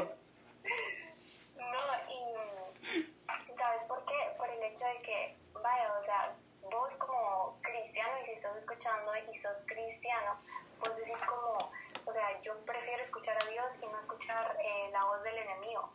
[1.57, 4.33] No, y ¿sabes por qué?
[4.37, 9.11] Por el hecho de que, vaya, o sea, vos como cristiano, y si estás escuchando
[9.31, 10.35] y sos cristiano,
[10.79, 11.71] pues decís como,
[12.05, 15.91] o sea, yo prefiero escuchar a Dios y no escuchar eh, la voz del enemigo,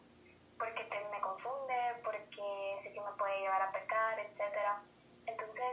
[0.59, 1.75] porque te, me confunde,
[2.05, 4.41] porque sé que me puede llevar a pecar, etc.
[5.27, 5.67] Entonces,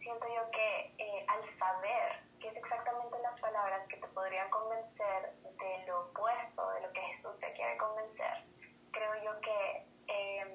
[0.00, 5.32] siento yo que eh, al saber que es exactamente las palabras que te podrían convencer
[5.42, 8.44] de lo opuesto, de lo que Jesús te quiere convencer.
[8.92, 10.48] Creo yo que, em,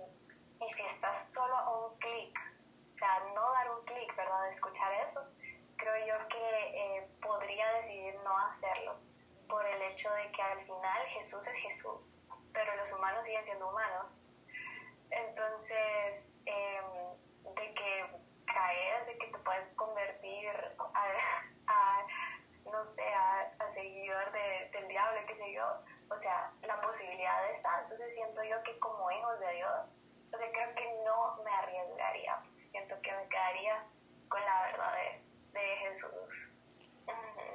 [0.62, 2.38] y si estás solo a un clic,
[2.94, 5.22] o sea, no dar un clic, ¿verdad?, de escuchar eso,
[5.78, 9.00] creo yo que eh, podría decidir no hacerlo
[9.50, 12.16] por el hecho de que al final Jesús es Jesús,
[12.54, 14.06] pero los humanos siguen siendo humanos.
[15.10, 18.06] Entonces, em, de que
[18.46, 20.50] caes, de que te puedes convertir
[20.94, 21.08] a
[22.74, 25.64] no sé, a, a seguidor de, del diablo, qué sé yo,
[26.10, 27.84] o sea, la posibilidad está.
[27.84, 29.80] Entonces siento yo que como hijos de Dios,
[30.34, 33.86] o sea, creo que no me arriesgaría, siento que me quedaría
[34.28, 36.44] con la verdad de, de Jesús.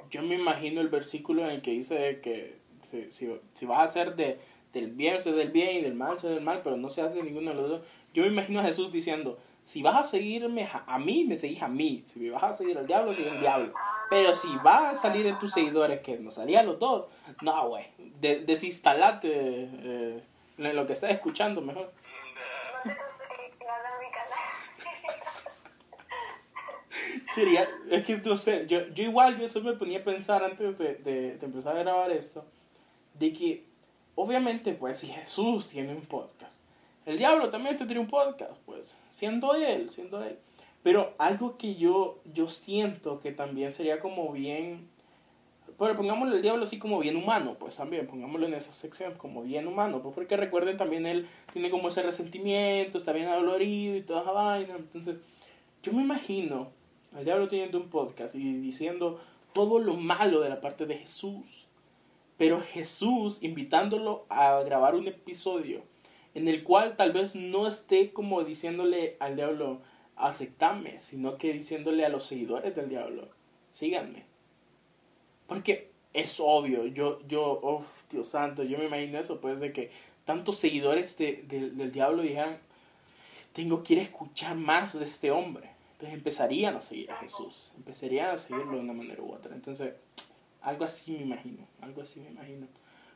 [0.09, 3.83] Yo me imagino el versículo en el que dice que si, si, si vas a
[3.83, 4.39] hacer de,
[4.71, 7.21] del bien, se del bien y del mal, se del mal, pero no se hace
[7.21, 7.87] ninguno de los dos.
[8.13, 11.61] Yo me imagino a Jesús diciendo, si vas a seguirme a, a mí, me seguís
[11.61, 12.03] a mí.
[12.05, 13.73] Si me vas a seguir al diablo, sigue al diablo.
[13.75, 17.05] Ah, pero si vas a salir en tus seguidores, que no salían los dos,
[17.43, 17.85] no, güey.
[18.19, 20.23] desinstalate eh,
[20.57, 21.91] lo que estás escuchando mejor.
[27.33, 30.77] Sería, es que no sé, yo, yo igual, yo eso me ponía a pensar antes
[30.79, 32.43] de, de, de empezar a grabar esto,
[33.13, 33.63] de que
[34.15, 36.51] obviamente, pues, si Jesús tiene un podcast,
[37.05, 40.37] el diablo también tendría un podcast, pues, siendo él, siendo él.
[40.83, 44.87] Pero algo que yo, yo siento que también sería como bien,
[45.77, 49.43] pero pongámoslo el diablo así como bien humano, pues también, pongámoslo en esa sección como
[49.43, 54.01] bien humano, pues porque recuerden también él tiene como ese resentimiento, está bien adolorido y
[54.01, 54.75] toda esa vaina.
[54.77, 55.17] Entonces,
[55.83, 56.69] yo me imagino
[57.15, 59.19] al diablo teniendo un podcast y diciendo
[59.53, 61.67] todo lo malo de la parte de Jesús,
[62.37, 65.81] pero Jesús invitándolo a grabar un episodio
[66.35, 69.81] en el cual tal vez no esté como diciéndole al diablo,
[70.19, 73.29] aceptame, sino que diciéndole a los seguidores del diablo,
[73.71, 74.25] síganme.
[75.47, 79.91] Porque es obvio, yo, yo, oh, Dios santo, yo me imagino eso, pues de que
[80.25, 82.59] tantos seguidores del diablo dijeran,
[83.53, 85.69] tengo que ir a escuchar más de este hombre.
[85.93, 89.55] Entonces empezarían a seguir a Jesús, empezarían a seguirlo de una manera u otra.
[89.55, 89.93] Entonces,
[90.61, 92.67] algo así me imagino, algo así me imagino.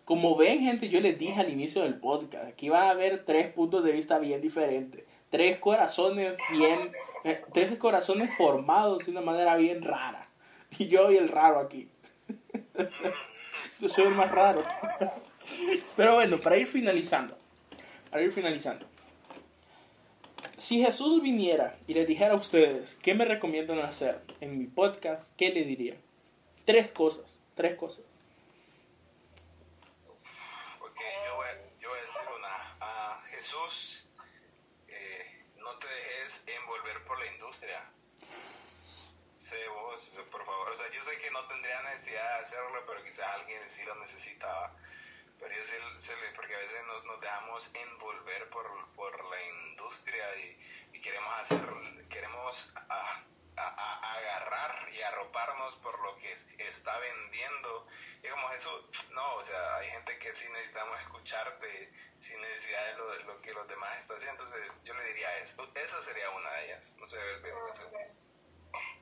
[0.06, 3.54] Como ven, gente, yo les dije al inicio del podcast, aquí van a haber tres
[3.54, 5.06] puntos de vista bien diferentes.
[5.34, 6.92] Tres corazones bien,
[7.24, 10.30] eh, tres corazones formados de una manera bien rara.
[10.78, 11.90] Y yo y el raro aquí.
[13.80, 14.64] yo soy el más raro.
[15.96, 17.36] Pero bueno, para ir finalizando,
[18.12, 18.86] para ir finalizando.
[20.56, 25.28] Si Jesús viniera y les dijera a ustedes qué me recomiendan hacer en mi podcast,
[25.36, 25.96] ¿qué le diría?
[26.64, 28.06] Tres cosas, tres cosas.
[33.44, 33.93] Jesús, eh, no
[36.48, 37.84] envolver por la industria.
[40.32, 40.70] Por favor.
[40.70, 43.96] O sea, yo sé que no tendría necesidad de hacerlo, pero quizás alguien sí lo
[43.96, 44.72] necesitaba.
[45.40, 48.66] Pero yo sé, porque a veces nos, dejamos envolver por,
[48.96, 51.60] por la industria y, queremos hacer,
[52.10, 52.74] queremos
[53.58, 57.88] agarrar y arroparnos por lo que está vendiendo.
[58.24, 61.92] Y como Jesús, no, o sea, hay gente que sí necesitamos escucharte
[62.24, 64.44] sin necesidad de lo, lo, que los demás están haciendo.
[64.44, 65.68] Entonces yo le diría eso.
[65.76, 66.96] Esa sería una de ellas.
[66.98, 67.18] No sé,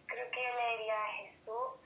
[0.07, 1.80] Creo que yo le diría a Jesús,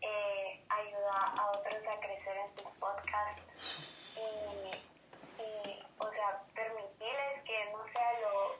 [0.00, 3.84] eh, ayuda a otros a crecer en sus podcasts
[4.16, 8.56] y, y o sea, permitirles que no sea lo...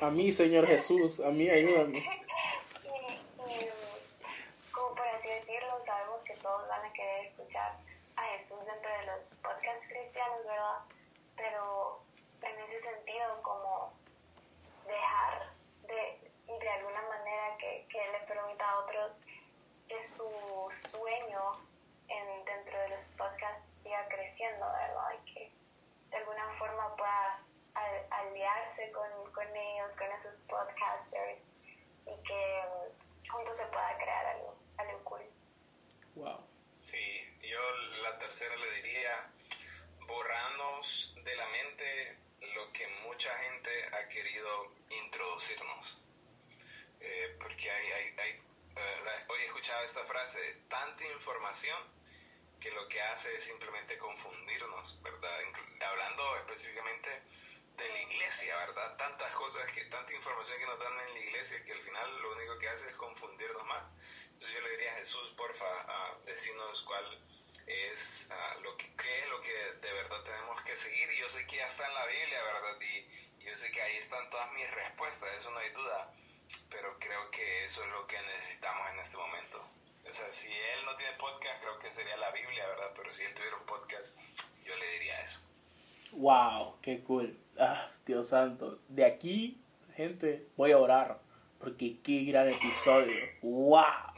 [0.06, 1.98] a mí, Señor Jesús, a mí ayúdame.
[1.98, 3.70] y, y,
[4.72, 7.76] como por así decirlo, sabemos que todos van a querer escuchar
[8.16, 10.78] a Jesús dentro de los podcasts cristianos, ¿verdad?
[11.36, 12.00] Pero
[12.42, 13.92] en ese sentido, como
[14.86, 15.50] dejar
[15.82, 19.12] de, de alguna manera que, que le permita a otros
[19.88, 20.28] que su
[20.90, 21.42] sueño
[22.08, 25.10] en, dentro de los podcasts siga creciendo, ¿verdad?
[25.20, 25.52] Y que
[26.10, 27.42] de alguna forma pueda
[28.10, 31.40] aliarse con, con ellos, con esos podcasters
[32.06, 32.62] y que
[33.30, 35.22] juntos se pueda crear algo, algo cool.
[36.14, 36.47] Wow
[38.28, 39.26] tercera le diría,
[40.00, 42.18] borrarnos de la mente
[42.54, 45.98] lo que mucha gente ha querido introducirnos.
[47.00, 48.30] Eh, porque hay, hay, hay
[48.76, 51.78] eh, hoy he escuchado esta frase, tanta información
[52.60, 55.40] que lo que hace es simplemente confundirnos, ¿verdad?
[55.80, 57.08] hablando específicamente
[57.78, 58.94] de la iglesia, ¿verdad?
[58.98, 62.32] Tantas cosas, que, tanta información que nos dan en la iglesia que al final lo
[62.36, 63.84] único que hace es confundirnos más.
[64.32, 67.18] Entonces yo le diría a Jesús, porfa, uh, decirnos cuál
[67.68, 71.10] es uh, lo que es lo que de verdad tenemos que seguir.
[71.12, 72.80] Y yo sé que ya está en la Biblia, ¿verdad?
[72.80, 76.12] Y, yo sé que ahí están todas mis respuestas, eso no hay duda.
[76.70, 79.64] Pero creo que eso es lo que necesitamos en este momento.
[80.08, 82.92] O sea, si él no tiene podcast, creo que sería la Biblia, ¿verdad?
[82.96, 84.14] Pero si él tuviera un podcast,
[84.64, 85.40] yo le diría eso.
[86.12, 86.78] ¡Wow!
[86.82, 87.38] ¡Qué cool!
[87.58, 88.78] ¡Ah, Dios santo!
[88.88, 89.60] De aquí,
[89.96, 91.18] gente, voy a orar.
[91.58, 93.28] Porque qué gran episodio.
[93.42, 94.17] ¡Wow!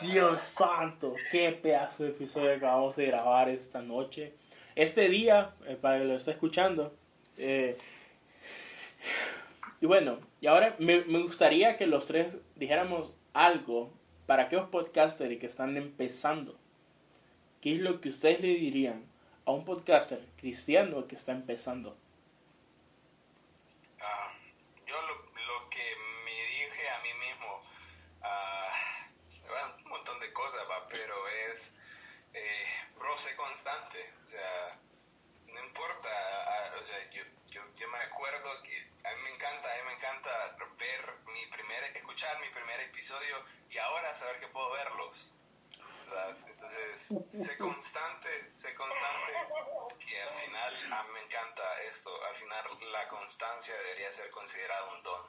[0.00, 4.32] Dios santo, qué pedazo de episodio acabamos de grabar esta noche.
[4.76, 6.94] Este día, eh, para que lo esté escuchando.
[7.36, 7.76] Eh,
[9.80, 13.90] y bueno, y ahora me, me, gustaría que los tres dijéramos algo
[14.26, 16.56] para aquellos podcasters que están empezando.
[17.60, 19.02] ¿Qué es lo que ustedes le dirían
[19.46, 21.96] a un podcaster cristiano que está empezando?
[43.08, 45.30] Episodio y ahora saber que puedo verlos.
[46.46, 47.08] Entonces,
[47.46, 49.32] sé constante, sé constante,
[49.98, 54.92] que al final, a mí me encanta esto, al final la constancia debería ser considerada
[54.92, 55.22] un don.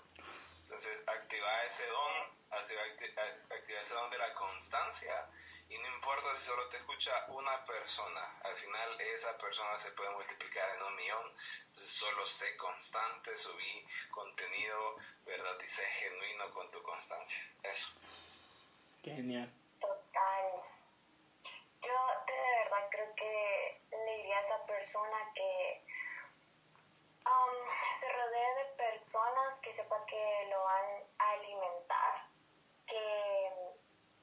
[0.63, 2.13] Entonces, activar ese don,
[2.51, 5.29] activar ese don de la constancia
[5.69, 10.09] y no importa si solo te escucha una persona, al final esa persona se puede
[10.09, 11.31] multiplicar en un millón.
[11.67, 15.55] Entonces solo sé constante, subí contenido, ¿verdad?
[15.63, 17.39] Y sé genuino con tu constancia.
[17.61, 17.87] Eso.
[19.03, 19.53] Qué genial.
[19.79, 20.63] Total.
[21.83, 21.93] Yo
[22.25, 25.83] de verdad creo que le diría a esa persona que
[27.25, 32.25] um, se rodee de personas que sepa que lo van a alimentar,
[32.87, 33.49] que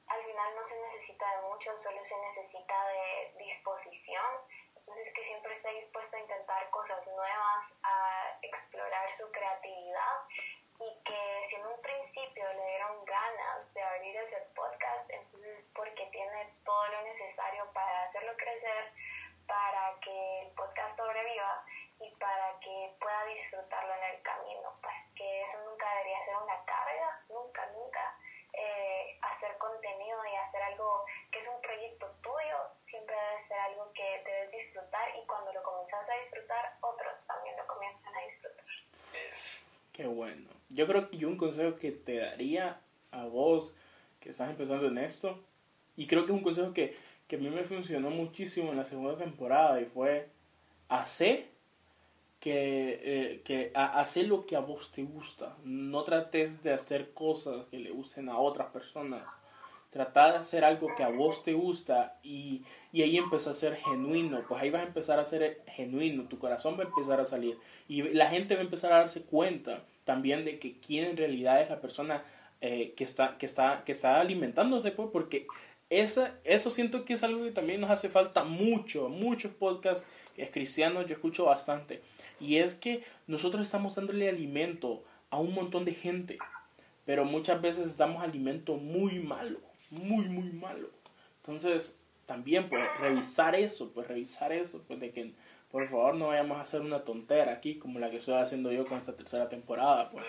[0.07, 4.25] al final no se necesita de mucho, solo se necesita de disposición.
[4.75, 10.15] Entonces que siempre esté dispuesto a intentar cosas nuevas, a explorar su creatividad
[10.79, 16.05] y que si en un principio le dieron ganas de abrir ese podcast, entonces porque
[16.11, 18.91] tiene todo lo necesario para hacerlo crecer,
[19.47, 21.65] para que el podcast sobreviva
[21.99, 26.63] y para que pueda disfrutarlo en el camino, pues que eso nunca debería ser una
[26.63, 28.17] carga, nunca, nunca
[28.57, 32.57] eh, hacer contenido y hacer algo que es un proyecto tuyo,
[32.89, 37.55] siempre debe ser algo que debes disfrutar y cuando lo comienzas a disfrutar, otros también
[37.55, 38.65] lo comienzan a disfrutar.
[39.93, 40.49] Qué bueno.
[40.77, 43.75] Yo creo que un consejo que te daría a vos
[44.19, 45.43] que estás empezando en esto,
[45.95, 46.95] y creo que es un consejo que,
[47.27, 50.29] que a mí me funcionó muchísimo en la segunda temporada y fue
[50.87, 51.47] hacer
[52.39, 55.57] que, eh, que hacer lo que a vos te gusta.
[55.63, 59.23] No trates de hacer cosas que le gusten a otras personas.
[59.89, 62.61] Trata de hacer algo que a vos te gusta y,
[62.91, 64.43] y ahí empieza a ser genuino.
[64.47, 66.27] Pues ahí vas a empezar a ser genuino.
[66.27, 67.57] Tu corazón va a empezar a salir.
[67.87, 71.61] Y la gente va a empezar a darse cuenta también de que quién en realidad
[71.61, 72.23] es la persona
[72.61, 74.89] eh, que, está, que, está, que está alimentándose.
[74.91, 75.45] Pues, porque
[75.91, 79.09] esa, eso siento que es algo que también nos hace falta mucho.
[79.09, 80.03] Muchos podcasts
[80.37, 82.01] es cristianos yo escucho bastante
[82.39, 86.37] y es que nosotros estamos dándole alimento a un montón de gente,
[87.05, 90.89] pero muchas veces damos alimento muy malo, muy, muy malo.
[91.41, 95.33] Entonces, también pues revisar eso, pues revisar eso, pues de que
[95.71, 98.85] por favor no vayamos a hacer una tontera aquí como la que estoy haciendo yo
[98.85, 100.25] con esta tercera temporada, pues.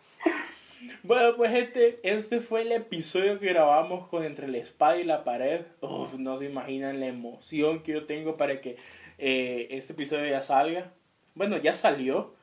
[1.03, 5.23] Bueno, pues este, este fue el episodio que grabamos con Entre la Espada y la
[5.23, 5.61] Pared.
[5.81, 8.77] Uf, no se imaginan la emoción que yo tengo para que
[9.17, 10.91] eh, este episodio ya salga.
[11.33, 12.35] Bueno, ya salió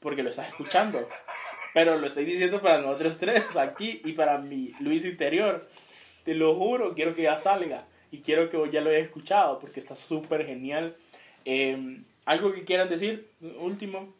[0.00, 1.08] porque lo estás escuchando.
[1.74, 5.68] Pero lo estoy diciendo para nosotros tres aquí y para mi Luis interior.
[6.24, 7.86] Te lo juro, quiero que ya salga.
[8.10, 10.96] Y quiero que ya lo hayas escuchado porque está súper genial.
[11.44, 13.30] Eh, ¿Algo que quieran decir?
[13.40, 14.12] Último.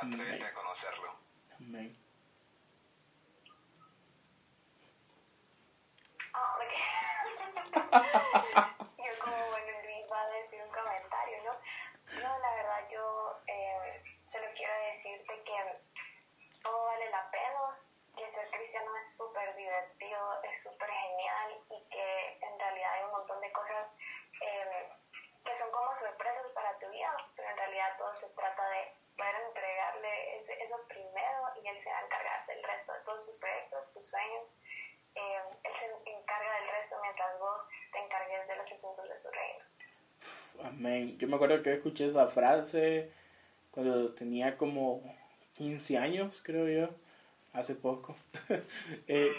[0.00, 1.14] Atrévete a conocerlo.
[1.58, 1.94] Amén.
[6.32, 6.80] Oh, okay.
[8.96, 11.52] yo como bueno Luis va a decir un comentario, ¿no?
[12.22, 17.78] No, la verdad yo eh, solo quiero decirte que todo vale la pena,
[18.16, 19.54] que ser cristiano es súper
[20.42, 23.86] es súper genial y que en realidad hay un montón de cosas
[24.40, 24.88] eh,
[25.44, 29.34] que son como sorpresas para tu vida, pero en realidad todo se trata de poder
[29.46, 33.92] entregarle eso primero y él se va a encargar del resto de todos tus proyectos,
[33.92, 34.44] tus sueños.
[35.14, 39.28] Eh, él se encarga del resto mientras vos te encargues de los asuntos de su
[39.30, 39.64] reino.
[40.64, 41.18] Amén.
[41.18, 43.12] Yo me acuerdo que escuché esa frase
[43.70, 45.02] cuando tenía como
[45.54, 46.94] 15 años, creo yo,
[47.52, 48.16] hace poco.
[49.08, 49.32] eh,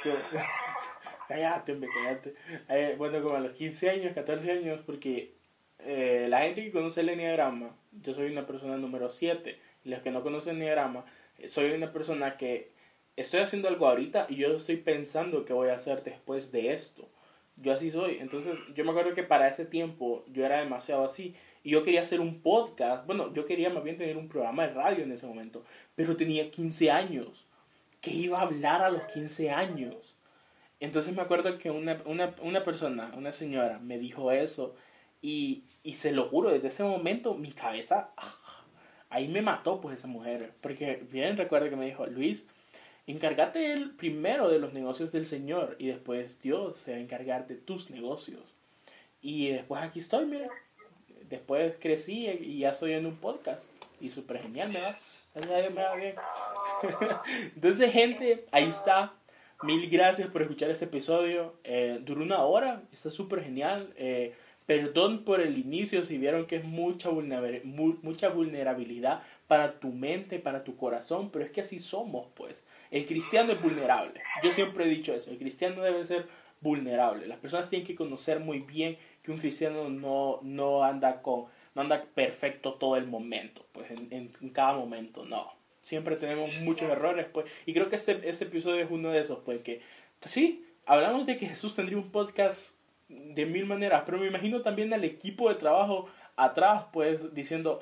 [1.28, 2.36] cállate, hombre, cállate.
[2.70, 5.34] Eh, bueno, como a los 15 años, 14 años, porque
[5.80, 10.12] eh, la gente que conoce el enneagrama, yo soy una persona número 7 los que
[10.12, 11.05] no conocen Diagrama,
[11.47, 12.72] soy una persona que
[13.16, 17.07] estoy haciendo algo ahorita y yo estoy pensando qué voy a hacer después de esto.
[17.57, 18.18] Yo así soy.
[18.20, 21.36] Entonces, yo me acuerdo que para ese tiempo yo era demasiado así.
[21.64, 23.05] Y yo quería hacer un podcast.
[23.05, 25.64] Bueno, yo quería más bien tener un programa de radio en ese momento.
[25.95, 27.45] Pero tenía 15 años.
[28.02, 30.16] ¿Qué iba a hablar a los 15 años?
[30.80, 34.76] Entonces me acuerdo que una, una, una persona, una señora, me dijo eso.
[35.22, 38.10] Y, y se lo juro, desde ese momento mi cabeza
[39.12, 40.54] ahí me mató pues esa mujer.
[40.62, 42.47] Porque bien recuerdo que me dijo, Luis,
[43.06, 47.45] encárgate el primero de los negocios del Señor y después Dios se va a encargar
[47.45, 48.41] de tus negocios.
[49.22, 50.49] Y después aquí estoy, mira.
[51.30, 53.66] Después crecí y ya estoy en un podcast.
[53.99, 54.95] Y súper genial, me va.
[55.36, 56.16] me va bien.
[57.55, 59.14] Entonces, gente, ahí está.
[59.64, 61.55] Mil gracias por escuchar este episodio.
[61.64, 63.93] Eh, duró una hora, está súper genial.
[63.95, 64.34] Eh,
[64.66, 70.78] perdón por el inicio si vieron que es mucha, vulnerabilidad para tu mente, para tu
[70.78, 72.64] corazón, pero es que así somos, pues.
[72.89, 74.22] El cristiano es vulnerable.
[74.43, 76.26] Yo siempre he dicho eso, el cristiano debe ser
[76.62, 77.28] vulnerable.
[77.28, 81.82] Las personas tienen que conocer muy bien que un cristiano no, no anda con no
[81.82, 85.53] anda perfecto todo el momento, pues en, cada momento, no.
[85.82, 89.39] Siempre tenemos muchos errores, pues, y creo que este, este episodio es uno de esos,
[89.39, 89.82] pues, que
[90.21, 92.75] sí, hablamos de que Jesús tendría un podcast
[93.09, 97.79] de mil maneras, pero me imagino también al equipo de trabajo atrás, pues, diciendo,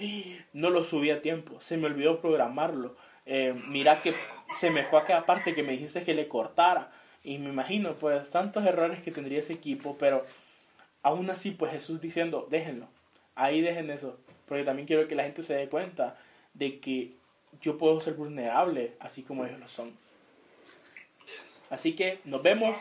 [0.53, 2.95] no lo subí a tiempo, se me olvidó programarlo,
[3.25, 4.15] eh, mira que
[4.53, 6.91] se me fue a cada parte que me dijiste que le cortara,
[7.23, 10.25] y me imagino, pues, tantos errores que tendría ese equipo, pero
[11.03, 12.87] aún así, pues, Jesús diciendo, déjenlo,
[13.35, 16.17] ahí dejen eso, porque también quiero que la gente se dé cuenta
[16.53, 17.18] de que
[17.61, 19.93] yo puedo ser vulnerable, así como ellos lo son.
[21.69, 22.79] Así que nos vemos,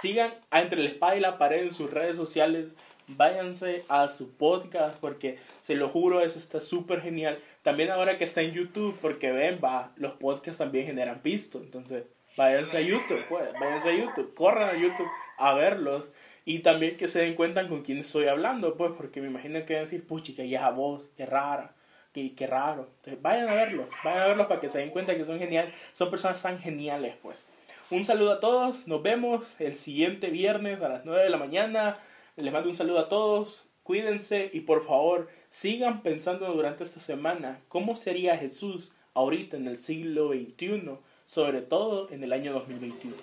[0.00, 2.74] sigan Entre la Espada y la Pared en sus redes sociales,
[3.08, 7.38] váyanse a su podcast porque se lo juro, eso está súper genial.
[7.62, 12.04] También ahora que está en YouTube, porque ven, va, los podcasts también generan visto, entonces
[12.36, 16.10] váyanse a YouTube, pues, váyanse a YouTube, corran a YouTube a verlos.
[16.44, 19.74] Y también que se den cuenta con quién estoy hablando, pues, porque me imagino que
[19.74, 21.72] van a decir, puchi, que esa voz, qué rara,
[22.12, 22.88] qué, qué raro.
[22.98, 25.74] Entonces, vayan a verlos, vayan a verlos para que se den cuenta que son geniales,
[25.92, 27.46] son personas tan geniales, pues.
[27.90, 31.98] Un saludo a todos, nos vemos el siguiente viernes a las 9 de la mañana.
[32.36, 37.60] Les mando un saludo a todos, cuídense y por favor sigan pensando durante esta semana
[37.68, 40.96] cómo sería Jesús ahorita en el siglo XXI,
[41.26, 43.14] sobre todo en el año 2021.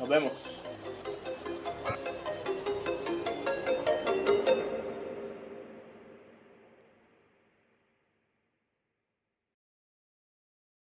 [0.00, 0.32] Nos vemos.